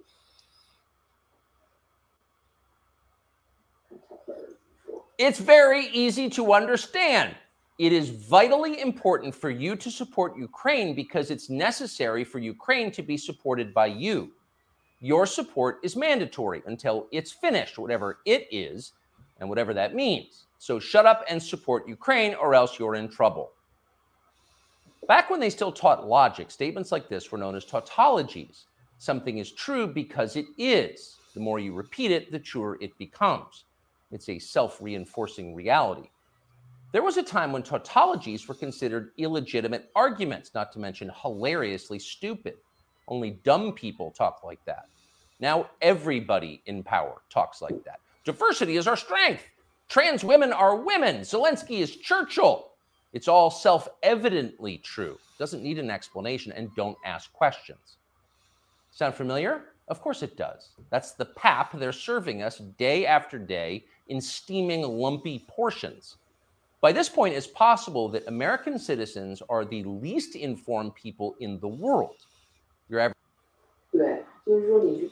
[5.18, 7.36] It's very easy to understand.
[7.80, 13.02] It is vitally important for you to support Ukraine because it's necessary for Ukraine to
[13.02, 14.32] be supported by you.
[15.05, 18.93] Your support is mandatory until it's finished, whatever it is,
[19.41, 20.45] and whatever that means.
[20.59, 23.51] So shut up and support Ukraine, or else you're in trouble.
[25.09, 28.67] Back when they still taught logic, statements like this were known as tautologies.
[28.99, 31.17] Something is true because it is.
[31.35, 33.65] The more you repeat it, the truer it becomes.
[34.13, 36.11] It's a self reinforcing reality.
[36.93, 42.55] There was a time when tautologies were considered illegitimate arguments, not to mention hilariously stupid.
[43.13, 44.87] Only dumb people talk like that.
[45.39, 48.01] Now everybody in power talks like that.
[48.25, 49.43] Diversity is our strength.
[49.91, 51.17] Trans women are women.
[51.21, 52.71] Zelensky is Churchill.
[53.13, 55.19] It's all self evidently true.
[55.39, 57.99] Doesn't need an explanation and don't ask questions.
[58.93, 59.65] Sound familiar?
[59.89, 60.71] Of course it does.
[60.89, 66.17] That's the pap they're serving us day after day in steaming, lumpy portions.
[66.81, 71.69] By this point, it's possible that American citizens are the least informed people in the
[71.69, 72.17] world.
[72.93, 73.13] Grab
[73.91, 75.11] 对，就是说你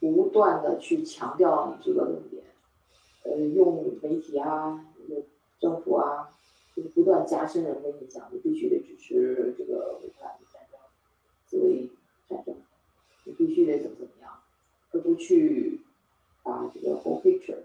[0.00, 2.42] 不断的去强调你这个论点，
[3.24, 4.82] 呃，用媒体啊、
[5.60, 6.30] 政府啊，
[6.74, 10.80] 就是不断加深人的印象，你必须得支持这个乌克兰的战争，
[11.44, 11.90] 自卫
[12.30, 12.56] 战争，
[13.24, 14.32] 你必须得怎么怎么样，
[14.92, 15.82] 而不去
[16.42, 17.58] 把这个 whole picture，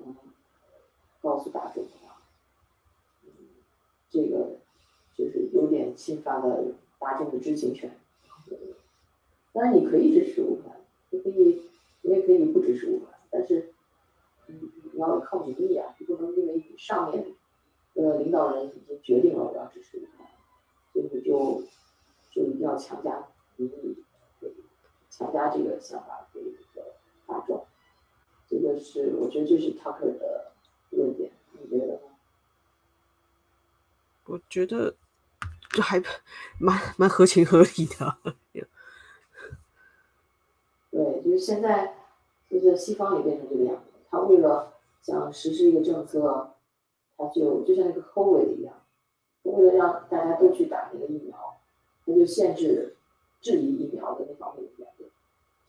[0.00, 0.14] 嗯，
[1.22, 2.20] 告诉大众啊，
[4.10, 4.58] 这个
[5.16, 6.62] 就是有点侵犯了
[6.98, 7.90] 大众的知情权。
[9.52, 11.62] 当然，你可以支持乌克兰，你可以，
[12.02, 13.72] 你也可以不支持乌克兰，但是，
[14.46, 17.24] 嗯，你要靠民意啊，你不能因为你上面
[17.94, 20.28] 的领导人已经决定了我要支持乌克兰，
[20.92, 21.62] 所以你就
[22.30, 23.96] 就一定要强加民意，
[25.10, 26.86] 强加这个想法给这个
[27.26, 27.66] 大众。
[28.48, 30.52] 这个是我觉得这是 Tucker 的
[30.90, 31.98] 论点，你觉得呢？
[34.24, 34.94] 我觉得
[35.70, 36.02] 这还
[36.58, 38.18] 蛮蛮合情合理的。
[40.90, 41.92] 对，就是现在，
[42.48, 43.90] 就是西方也变成这个样子。
[44.08, 46.54] 他为了想实施一个政策，
[47.18, 48.74] 他就就像那个 COVID 一样，
[49.42, 51.58] 为了让大家都去打那个疫苗，
[52.06, 52.96] 他就限制
[53.42, 55.10] 质疑疫苗的那方面的言论，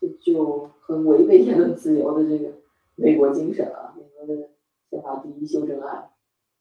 [0.00, 2.52] 这就很违背言论自由的这个
[2.94, 3.94] 美国精神啊！
[3.94, 4.48] 美国的
[4.88, 6.08] 宪法第一修正案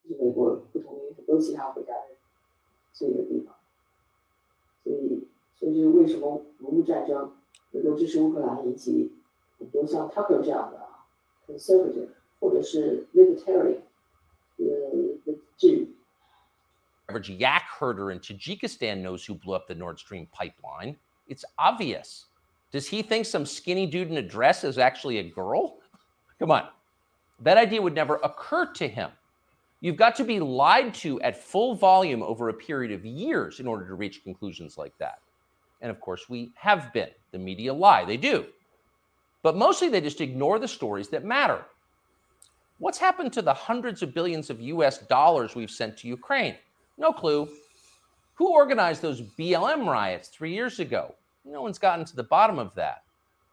[0.05, 2.07] 是美国不同于很多其他国家的
[2.91, 3.55] 这个地方，
[4.83, 7.31] 所以，所以就是为什么俄乌战争？
[7.72, 9.12] 能够支持乌克兰，以及
[9.58, 10.88] 很多像 Tucker 这样的
[11.46, 12.08] conservative
[12.40, 13.80] 或者是 libertarian
[14.56, 14.64] 的
[15.24, 15.94] 的质疑。
[17.08, 20.96] Average yak herder in Tajikistan knows who blew up the Nord Stream pipeline.
[21.26, 22.26] It's obvious.
[22.70, 25.78] Does he think some skinny dude in a dress is actually a girl?
[26.38, 26.68] Come on.
[27.40, 29.10] That idea would never occur to him.
[29.80, 33.66] You've got to be lied to at full volume over a period of years in
[33.66, 35.20] order to reach conclusions like that.
[35.83, 37.09] And of course, we have been.
[37.31, 38.45] The media lie, they do.
[39.43, 41.65] But mostly they just ignore the stories that matter.
[42.79, 46.55] What's happened to the hundreds of billions of US dollars we've sent to Ukraine?
[46.97, 47.49] No clue.
[48.35, 51.13] Who organized those BLM riots three years ago?
[51.45, 53.03] No one's gotten to the bottom of that.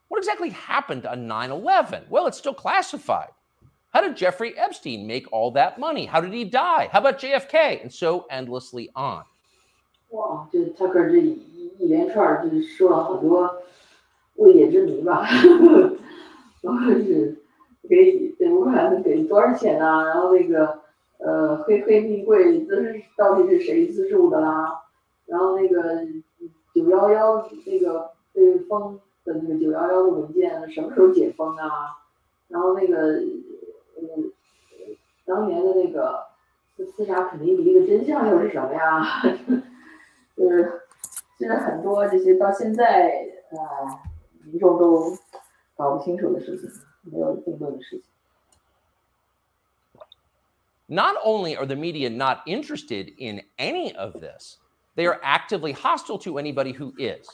[0.09, 2.05] What exactly happened on 9 11?
[2.09, 3.31] Well, it's still classified.
[3.93, 6.07] How did Jeffrey Epstein make all that money?
[6.07, 6.88] How did he die?
[6.93, 7.83] How about JFK?
[7.83, 9.25] And so endlessly on.
[10.11, 10.49] Well,
[11.78, 13.62] 一连串就是说了很多
[14.37, 15.26] 未解之谜吧，
[16.62, 17.37] 然后是
[17.88, 20.04] 给给乌克兰给多少钱啊？
[20.04, 20.80] 然后那个
[21.18, 24.83] 呃黑黑名贵这是到底是谁资助的啦？
[25.26, 26.04] 然后那个
[26.74, 31.68] 九幺幺那个被封的那个九幺幺的文件什么时候解封啊？
[32.48, 32.96] 然后那个
[33.96, 34.02] 呃
[35.24, 36.24] 当年的那个
[36.92, 39.04] 刺杀肯尼迪的真相又是什么呀？
[40.37, 40.80] 就是
[41.39, 43.12] 就是很多这些到现在
[43.51, 44.01] 啊、
[44.43, 45.17] 民众都
[45.75, 46.69] 搞不清楚的事情，
[47.04, 48.06] 没有定论的事情。
[50.88, 54.58] Not only are the media not interested in any of this,
[54.95, 57.28] they are actively hostile to anybody who is.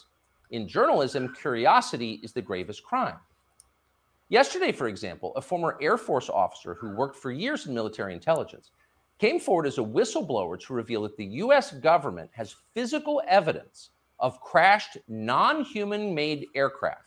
[0.50, 3.20] In journalism, curiosity is the gravest crime.
[4.30, 8.72] Yesterday, for example, a former Air Force officer who worked for years in military intelligence
[9.20, 14.38] came forward as a whistleblower to reveal that the US government has physical evidence of
[14.40, 17.05] crashed non human made aircraft.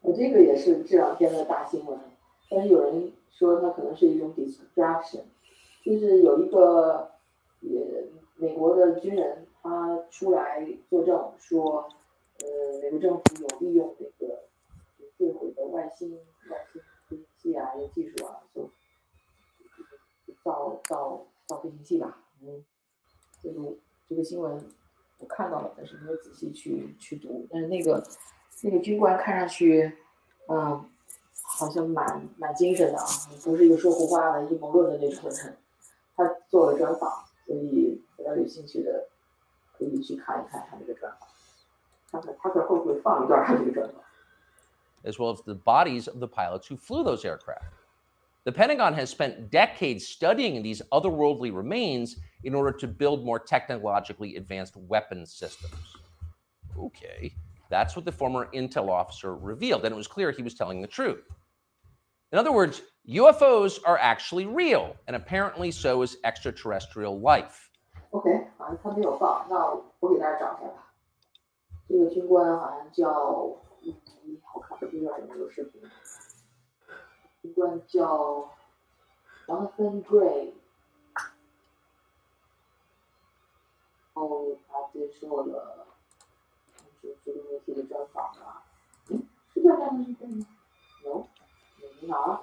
[0.00, 1.98] 我这个也是这两天的大新闻，
[2.48, 5.22] 但是有人说它可能是一种 distraction，
[5.84, 7.10] 就是有一个
[7.60, 7.80] 也
[8.36, 11.88] 美国的军人他出来作证说，
[12.40, 14.44] 呃，美国政府有利用这个
[15.18, 16.16] 坠毁的外星
[16.48, 18.70] 外星飞行器啊，这技术啊，就
[20.44, 22.64] 造造造飞行器吧，嗯，
[23.42, 23.74] 这个
[24.08, 24.64] 这个新闻
[25.18, 28.02] 我看到了，但是没有仔细去去读，但是那个
[28.62, 29.92] 那个军官看上去，
[30.48, 30.84] 嗯，
[31.56, 33.06] 好像蛮蛮精神的啊，
[33.44, 35.56] 不是一个说胡话的阴谋论的那种人。
[36.16, 37.10] 他做了专访，
[37.46, 39.08] 所以比较有兴趣的
[39.76, 41.28] 可以去看一看他这个专访，
[42.10, 44.02] 看看他可会不会放一段他这个专访。
[45.04, 47.72] as well as the bodies of the pilots who flew those aircraft.
[48.47, 54.35] The Pentagon has spent decades studying these otherworldly remains in order to build more technologically
[54.35, 55.95] advanced weapon systems.
[56.77, 57.33] Okay,
[57.69, 60.87] that's what the former intel officer revealed, and it was clear he was telling the
[60.87, 61.23] truth.
[62.33, 67.69] In other words, UFOs are actually real, and apparently so is extraterrestrial life.
[68.11, 69.55] OK，好像他没有放，那
[69.99, 70.93] 我给大家找一下吧。
[71.87, 73.09] 这个军官好像叫，
[73.85, 75.81] 嗯，我看不知道有没有视频。
[77.48, 78.50] 军官叫
[79.46, 80.52] Jonathan Gray，
[81.14, 81.26] 然
[84.14, 85.86] 后他接受了
[87.02, 88.64] 就是这个媒体的专访啊。
[89.08, 90.46] 嗯，是叫 Jonathan Gray 吗
[91.04, 91.26] ？No，
[91.78, 92.42] 没拿。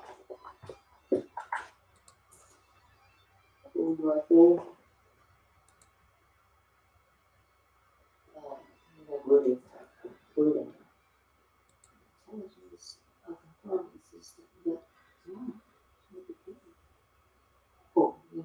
[3.76, 4.60] UFO。
[9.28, 9.62] Brilliant.
[10.36, 10.72] Brilliant.
[10.76, 10.85] Intelligence
[18.36, 18.44] On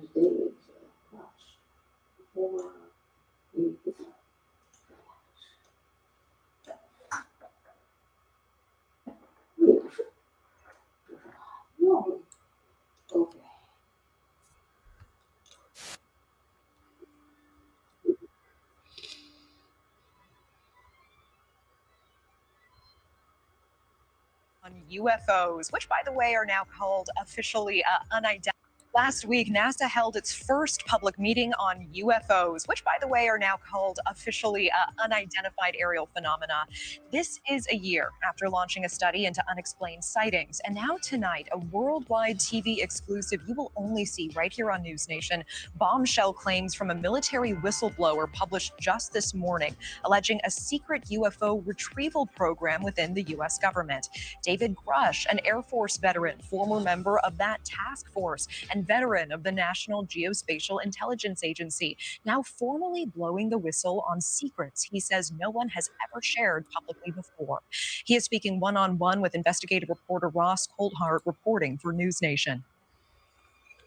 [24.92, 28.59] UFOs, which, by the way, are now called officially uh, unidentified.
[28.92, 33.38] Last week, NASA held its first public meeting on UFOs, which, by the way, are
[33.38, 36.64] now called officially uh, unidentified aerial phenomena.
[37.12, 40.60] This is a year after launching a study into unexplained sightings.
[40.64, 45.08] And now, tonight, a worldwide TV exclusive you will only see right here on News
[45.08, 45.44] Nation
[45.76, 52.26] bombshell claims from a military whistleblower published just this morning, alleging a secret UFO retrieval
[52.26, 53.56] program within the U.S.
[53.56, 54.08] government.
[54.42, 59.42] David Grush, an Air Force veteran, former member of that task force, and veteran of
[59.42, 65.50] the National Geospatial Intelligence Agency, now formally blowing the whistle on secrets he says no
[65.50, 67.60] one has ever shared publicly before.
[68.04, 72.64] He is speaking one on one with investigative reporter Ross Coldhart, reporting for News Nation.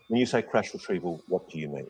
[0.08, 1.89] When you say crash retrieval, what do you mean?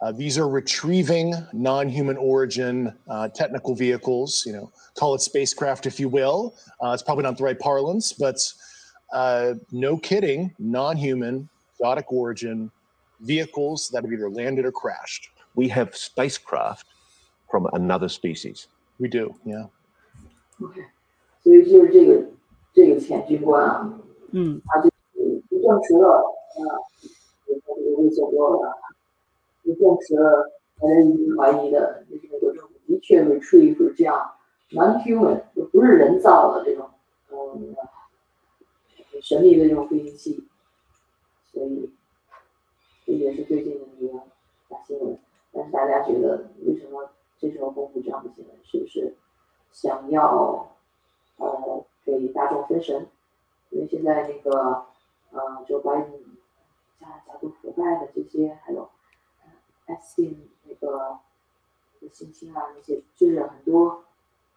[0.00, 4.44] Uh, these are retrieving non-human origin uh, technical vehicles.
[4.46, 6.54] You know, call it spacecraft if you will.
[6.82, 8.38] Uh, it's probably not the right parlance, but
[9.12, 12.69] uh, no kidding, non-human, exotic origin
[13.19, 15.29] vehicles that have either landed or crashed.
[15.55, 16.85] We have spacecraft
[17.49, 18.67] from another species.
[18.99, 19.69] We do, yeah.
[20.61, 20.81] OK，
[21.43, 22.25] 所以就是这个
[22.73, 23.99] 这个前军官啊，
[24.31, 26.61] 嗯，他就是就证实了啊，
[27.45, 28.73] 就是他这个微小波了，
[29.65, 34.31] 就证实了大家一直怀疑的，就是美国政府的确 retrieve 这样
[34.71, 36.89] non-human 就不是人造的这种
[37.31, 37.75] 嗯
[39.21, 40.47] 神秘的这种飞行器，
[41.52, 41.90] 所以
[43.04, 44.22] 这也是最近的一个
[44.68, 45.18] 大新闻。
[45.52, 48.56] 但是大家觉得为什么这时候公布这样的新闻？
[48.64, 49.16] 是不是
[49.72, 50.76] 想要
[51.36, 53.08] 呃给大众分神？
[53.70, 54.86] 因为现在那个
[55.30, 56.20] 呃，Joe Biden
[56.98, 58.88] 家家族腐败的这些，还有
[59.42, 61.18] 呃 S 信那个
[62.12, 64.04] 性侵啊那些，就是很多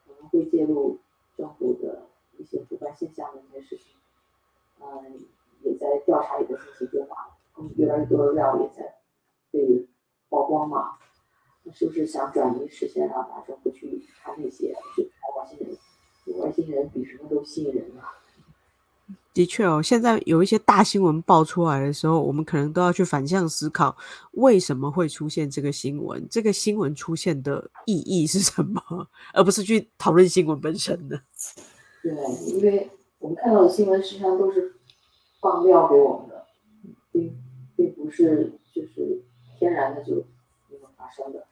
[0.06, 1.00] 可能会介入
[1.38, 2.04] 政府的
[2.38, 3.96] 一些腐败现象的一些事情，
[4.80, 5.26] 嗯，
[5.64, 8.96] 也在调查里的信息变化，嗯，越来越多的料也在
[9.52, 9.88] 被
[10.30, 10.98] 曝光嘛。
[11.64, 15.78] 那是不是想转移视线，让大众不去看那些，去看外星人？
[16.40, 18.10] 外星人比什么都吸引人啊！
[19.34, 23.96] 的确哦，现在有一些大新闻爆出来的时候，我们可能都要去反向思考，
[24.34, 26.26] 为什么会出现这个新闻？
[26.30, 28.82] 这个新闻出现的意义是什么？
[29.34, 31.22] 而不是去讨论新闻本身的。
[32.04, 32.12] 对，
[32.48, 32.90] 因为
[33.20, 34.76] 我们看到的新闻实际上都是
[35.41, 36.47] 放料给我们的，
[37.13, 37.37] 并
[37.77, 39.23] 并不是就是
[39.59, 40.25] 天然的就
[40.71, 41.47] 那么发生的。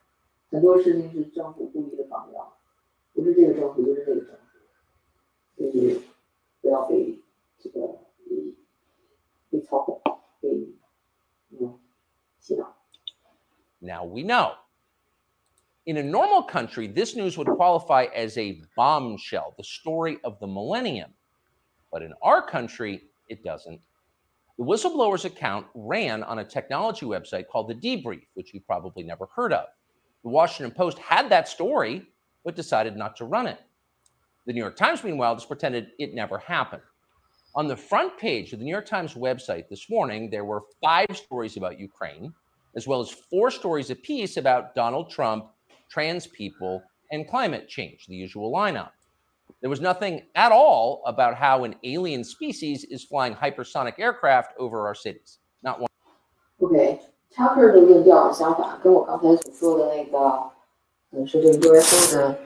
[0.49, 2.57] 很多事情是政府故意的放料，
[3.13, 4.41] 不是这个政府就是那个政府，
[5.57, 6.01] 所以
[6.61, 7.19] 不要被
[7.59, 7.99] 这个
[9.49, 10.01] 被操控，
[10.39, 10.49] 被
[11.49, 11.79] 嗯
[12.39, 12.75] 洗脑。
[13.79, 14.55] Now we know.
[15.87, 20.47] In a normal country, this news would qualify as a bombshell, the story of the
[20.47, 21.13] millennium.
[21.91, 23.80] But in our country, it doesn't.
[24.58, 29.26] The whistleblower's account ran on a technology website called The Debrief, which you probably never
[29.34, 29.68] heard of.
[30.22, 32.06] The Washington Post had that story,
[32.44, 33.58] but decided not to run it.
[34.46, 36.82] The New York Times, meanwhile, just pretended it never happened.
[37.54, 41.08] On the front page of the New York Times website this morning, there were five
[41.14, 42.34] stories about Ukraine,
[42.76, 45.46] as well as four stories apiece about Donald Trump,
[45.88, 48.90] trans people, and climate change, the usual lineup.
[49.61, 54.85] There was nothing at all about how an alien species is flying hypersonic aircraft over
[54.85, 55.39] our cities.
[55.61, 55.87] Not one.
[56.59, 60.51] OK，Tucker 的论调相反，跟我刚才所说的那个，
[61.11, 62.39] 嗯，说这个 UFO 的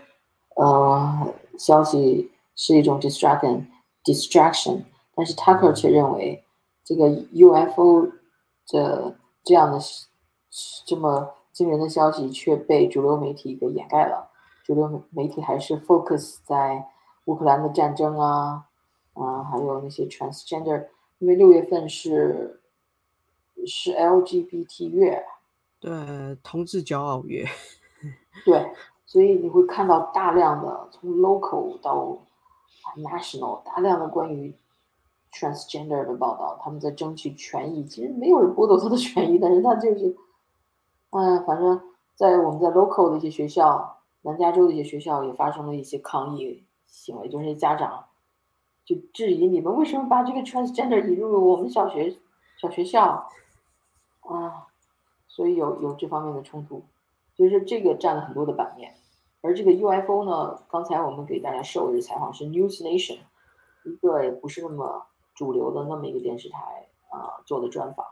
[0.56, 3.66] 呃消息是一种 distraction
[4.04, 6.44] distraction，但是 Tucker 却认为
[6.86, 8.12] 这个 UFO
[8.72, 9.80] 的这样的
[10.86, 14.30] 这么惊人的消息却被主流媒体给掩盖了。
[14.64, 16.88] 主流媒体还是 focus 在
[17.27, 18.67] 乌克兰的战争啊，
[19.15, 22.61] 啊，还有那些 transgender，因为六月份是
[23.67, 25.25] 是 LGBT 月，
[25.81, 25.93] 对，
[26.43, 27.47] 同志骄傲月，
[28.45, 28.73] 对，
[29.07, 32.19] 所以你会看到大量的从 local 到
[32.97, 34.55] national 大量的关于
[35.33, 37.85] transgender 的报道，他们在争取权益。
[37.87, 40.15] 其实没有人剥夺他的 权益，但是他就是，
[41.11, 41.81] 嗯，反正
[42.15, 46.65] 在我们在 local 的一些学校，南加州的一些学校也发生了一些抗议
[46.95, 48.07] 行为，就是家长
[48.85, 52.17] 就质疑你们为什么把这个 transgender 引入我们小学
[52.61, 53.29] 小学校
[54.21, 54.69] 啊，
[55.27, 56.85] 所以有有这方面的冲突，
[57.37, 58.95] 所以说这个占了很多的版面。
[59.43, 63.19] 而这个 UFO 呢，刚才我们给大家授的采访是 News Nation，
[63.85, 68.07] 一个也不是那么主流的那么一个电视台啊、做的专访，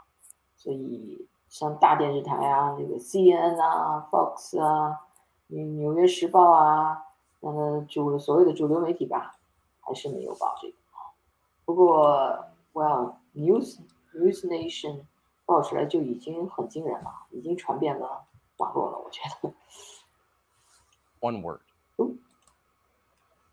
[0.57, 4.99] 所以像大电视台啊，这个 CNN 啊、Fox 啊、
[5.47, 7.03] 纽纽约时报啊，
[7.42, 9.36] 那么主所谓的主流媒体吧，
[9.82, 10.76] 还是没有报这个。
[11.66, 13.80] 不过，Well News
[14.14, 15.06] News Nation
[15.46, 18.26] 报出来就已经很惊人了，已经传遍了
[18.58, 19.54] 网络了，我觉得。
[21.20, 21.62] One word.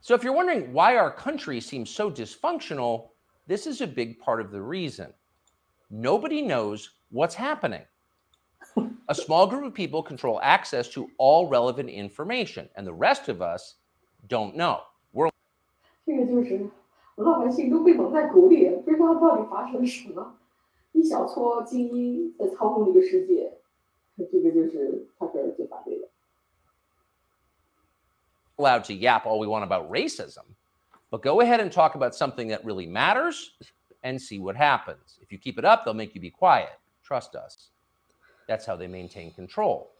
[0.00, 3.12] So, if you're wondering why our country seems so dysfunctional,
[3.46, 5.14] this is a big part of the reason.
[5.88, 7.86] Nobody knows what's happening.
[9.07, 13.42] A small group of people control access to all relevant information, and the rest of
[13.42, 13.76] us
[14.28, 14.80] don't know.
[15.12, 15.30] We're
[16.07, 16.70] 这个就是
[17.16, 20.36] 老百姓都被蒙在鼓里，不知道到底发生了什么。
[20.92, 23.52] 一小撮精英在操控这个世界，
[24.16, 26.09] 这个就是他个人最反对的。
[28.59, 30.44] allowed to yap all we want about racism,
[31.11, 33.50] but go ahead and talk about something that really matters
[34.02, 35.18] and see what happens.
[35.20, 36.70] If you keep it up, they'll make you be quiet.
[37.02, 37.70] Trust us.
[38.49, 39.91] That's how they maintain control.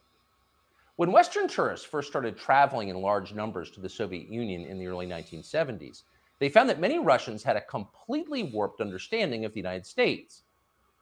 [0.96, 4.88] When Western tourists first started traveling in large numbers to the Soviet Union in the
[4.88, 6.02] early 1970s,
[6.40, 10.42] they found that many Russians had a completely warped understanding of the United States.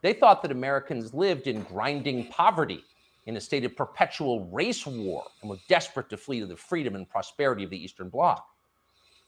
[0.01, 2.83] They thought that Americans lived in grinding poverty,
[3.27, 6.95] in a state of perpetual race war, and were desperate to flee to the freedom
[6.95, 8.45] and prosperity of the Eastern Bloc.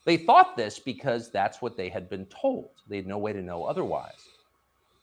[0.04, 2.72] They thought this because that's what they had been told.
[2.90, 4.28] They had no way to know otherwise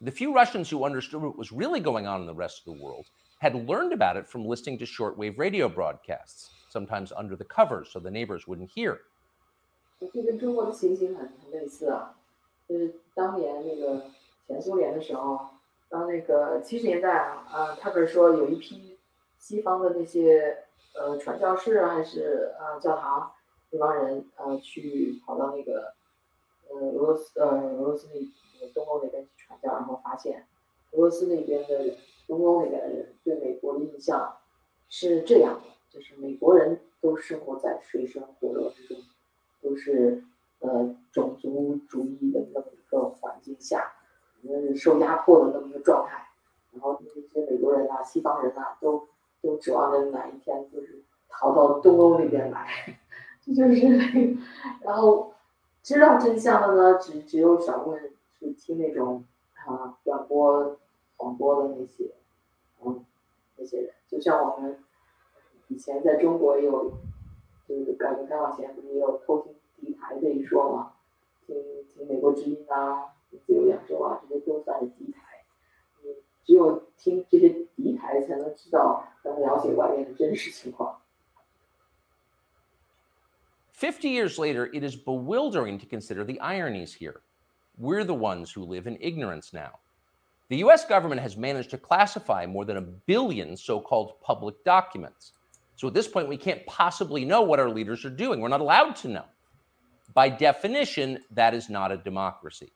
[0.01, 2.83] The few Russians who understood what was really going on in the rest of the
[2.83, 3.05] world
[3.39, 7.99] had learned about it from listening to shortwave radio broadcasts, sometimes under the covers so
[7.99, 9.01] the neighbors wouldn't hear.
[10.11, 12.15] 这跟中国的情形很很类似啊，
[12.67, 14.05] 就是当年那个
[14.47, 15.39] 前苏联的时候，
[15.89, 18.97] 当那个七十年代啊，啊，他不是说有一批
[19.37, 20.65] 西方的那些
[20.95, 23.31] 呃传教士啊还是呃教堂
[23.69, 25.93] 那帮人呃去跑到那个
[26.80, 28.08] 俄罗斯呃俄罗斯
[28.60, 30.46] 那东欧那边去传教，然后发现
[30.92, 31.96] 俄罗斯那边的人、
[32.26, 34.36] 东欧那边的人对美国的印象
[34.88, 38.96] 是这样的，就是美国人都生活在水深火热之中，
[39.62, 40.24] 都是
[40.60, 43.92] 呃种族主义的那么一个环境下，
[44.42, 46.22] 嗯，受压迫的那么一个状态。
[46.72, 49.08] 然后那些美国人啊、西方人啊，都
[49.40, 52.68] 都指望着哪一天就是逃到东欧那边来，
[53.40, 54.40] 这就是那个。
[54.82, 55.32] 然后
[55.86, 58.10] 知道真相的呢，只只有少部分
[58.40, 59.24] 是听那种
[59.54, 60.76] 啊短播
[61.16, 62.10] 广播的那些，
[62.84, 63.04] 嗯，
[63.56, 64.82] 那些人，就像我们
[65.68, 66.90] 以前在中国也有，
[67.68, 70.94] 就是改革开放前不是也有偷听敌台这一说嘛，
[71.46, 71.54] 听
[71.94, 73.14] 听美国之音啊、
[73.46, 75.20] 自由亚洲啊，这些都算是敌台。
[76.44, 81.00] 只有听这些敌台，才能知道、才能了解外面的真实情况。
[83.75, 87.21] 50 years later, it is bewildering to consider the ironies here.
[87.77, 89.79] We're the ones who live in ignorance now.
[90.49, 95.33] The US government has managed to classify more than a billion so called public documents.
[95.77, 98.39] So at this point, we can't possibly know what our leaders are doing.
[98.39, 99.25] We're not allowed to know.
[100.13, 102.71] By definition, that is not a democracy.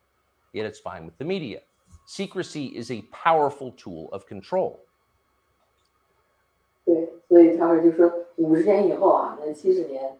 [0.54, 1.60] Yet it's fine with the media.
[2.08, 4.80] Secrecy is a powerful tool of control.
[6.86, 10.18] 对，所以他们就说五十年以后啊，那七十年、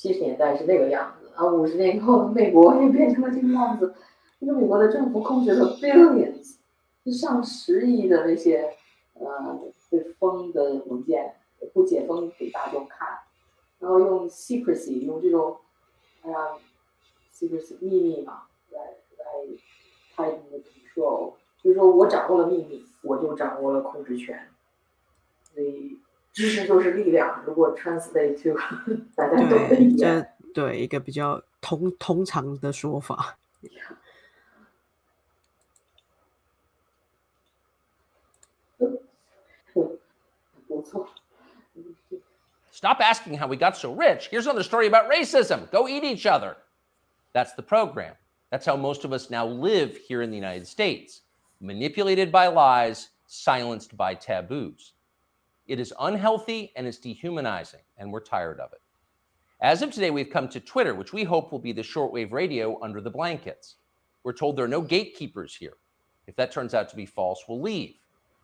[0.00, 3.92] 七十年代是那个样子，啊，五十年以后美国也变成了这个样子。
[4.38, 6.56] 因为美国的政府控制了 billions，
[7.12, 8.72] 上十亿的那些
[9.12, 11.34] 呃被封的文件，
[11.74, 13.18] 不解封给大众看，
[13.78, 15.58] 然后用 secrecy，用这种
[16.22, 16.38] 哎呀
[17.30, 18.80] secrecy 秘密嘛，来
[19.18, 19.46] 来
[20.16, 20.38] tight
[20.94, 24.48] control，就是说我掌握了秘密，我就掌握了控制权。
[25.52, 25.98] 所以
[26.33, 27.43] 知识就是力量。
[27.45, 28.57] 如果 translate to
[29.15, 33.37] 大家懂的对，语言，这对一个比较通通常的说法。
[40.67, 41.07] 不错。
[42.71, 44.29] Stop asking how we got so rich.
[44.29, 45.69] Here's another story about racism.
[45.71, 46.57] Go eat each other.
[47.33, 48.15] That's the program.
[48.51, 51.21] That's how most of us now live here in the United States
[51.61, 54.93] manipulated by lies, silenced by taboos.
[55.70, 58.80] It is unhealthy and it's dehumanizing, and we're tired of it.
[59.62, 62.76] As of today, we've come to Twitter, which we hope will be the shortwave radio
[62.82, 63.76] under the blankets.
[64.24, 65.74] We're told there are no gatekeepers here.
[66.26, 67.94] If that turns out to be false, we'll leave.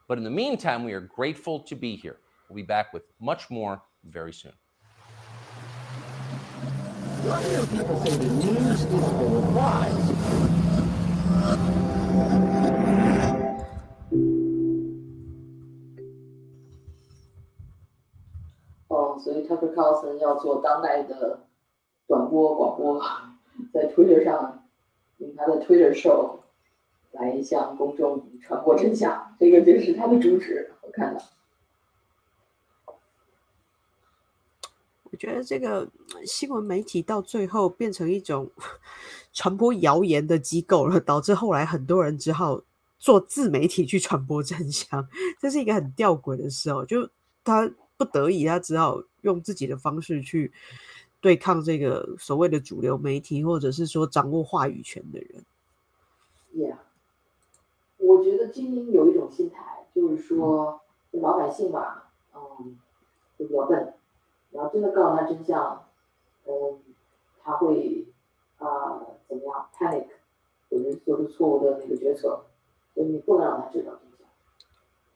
[0.06, 2.18] But in the meantime, we are grateful to be here.
[2.48, 4.52] We'll be back with much more very soon.
[7.24, 10.06] Why do People say the news is of lies.
[19.26, 21.40] 所以 Tucker Carlson 要做当代的
[22.06, 23.02] 短波广播，
[23.74, 24.64] 在 Twitter 上
[25.16, 26.38] 用他的 Twitter show
[27.10, 30.70] 来向公众传播真相，这个就是他的主旨。
[30.82, 31.20] 我看到。
[35.10, 35.90] 我觉得这个
[36.24, 38.48] 新闻媒体到最后变成一种
[39.34, 42.62] 传播谣言的机构了，导致后来很多人只好
[42.96, 45.08] 做自媒体去传播真相，
[45.40, 46.84] 这是一个很吊诡的事哦。
[46.86, 47.10] 就
[47.42, 50.52] 他不得已，他只好用自己的方式去
[51.20, 55.44] 对抗这个所谓的主流媒体，或者是说掌握话语权的人。
[56.54, 56.76] Yeah，
[57.98, 60.80] 我觉得精英有一种心态，就是说
[61.12, 62.78] 老百姓吧，嗯，
[63.38, 63.94] 就比较笨。
[64.50, 65.84] 你要真的告诉他真相，
[66.46, 66.78] 嗯，
[67.42, 68.06] 他会
[68.58, 70.06] 啊、怎么样 panic，
[70.70, 72.44] 或者做出错误的那个决策，
[72.94, 74.26] 所以你不能让他知道真相。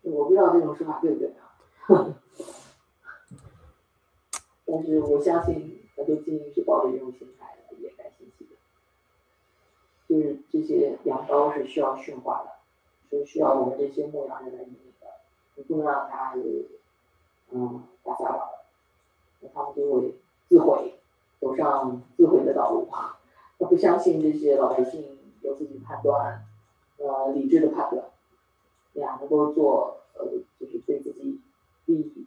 [0.03, 1.47] 我不知道这种说法对不对啊？
[4.71, 8.51] 但是我相信他对经营是抱着这种心态的，也该信息的。
[10.07, 12.53] 就是这些羊羔是需要驯化的，
[13.11, 15.09] 是需要我们这些牧羊人来引领的，
[15.57, 16.69] 你不能让它是
[17.51, 18.49] 嗯打撒网，
[19.41, 20.15] 那他们就会
[20.49, 20.95] 自毁，
[21.41, 23.19] 走上自毁的道路啊。
[23.59, 26.47] 他不相信这些老百姓有自己判断，
[26.99, 28.05] 呃，理智的判断，
[28.95, 30.25] 呀，能够做呃，
[30.59, 31.41] 就是对自己
[31.87, 32.27] 利益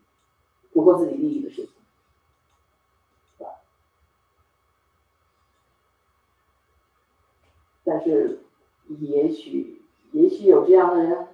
[0.73, 1.71] 符合自己利益的事情，
[3.37, 3.49] 是吧？
[7.83, 8.43] 但是
[8.99, 9.81] 也许
[10.11, 11.27] 也许有这样的人，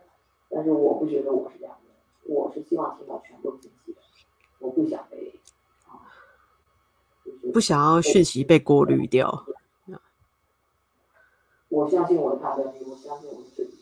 [0.50, 4.00] 但是我不觉得我是这样的人，我是希望听到全部信息的，
[4.60, 5.40] 我不想被
[5.88, 6.10] 啊，
[7.24, 9.46] 就是不想要讯息被过滤掉。
[11.70, 13.78] 我相信我的判断力，我相信我的自己。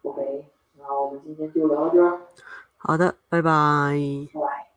[0.00, 0.46] OK，
[0.78, 2.20] 那我们今天就聊到这儿，
[2.78, 3.92] 好的，拜拜。
[4.32, 4.75] 拜拜。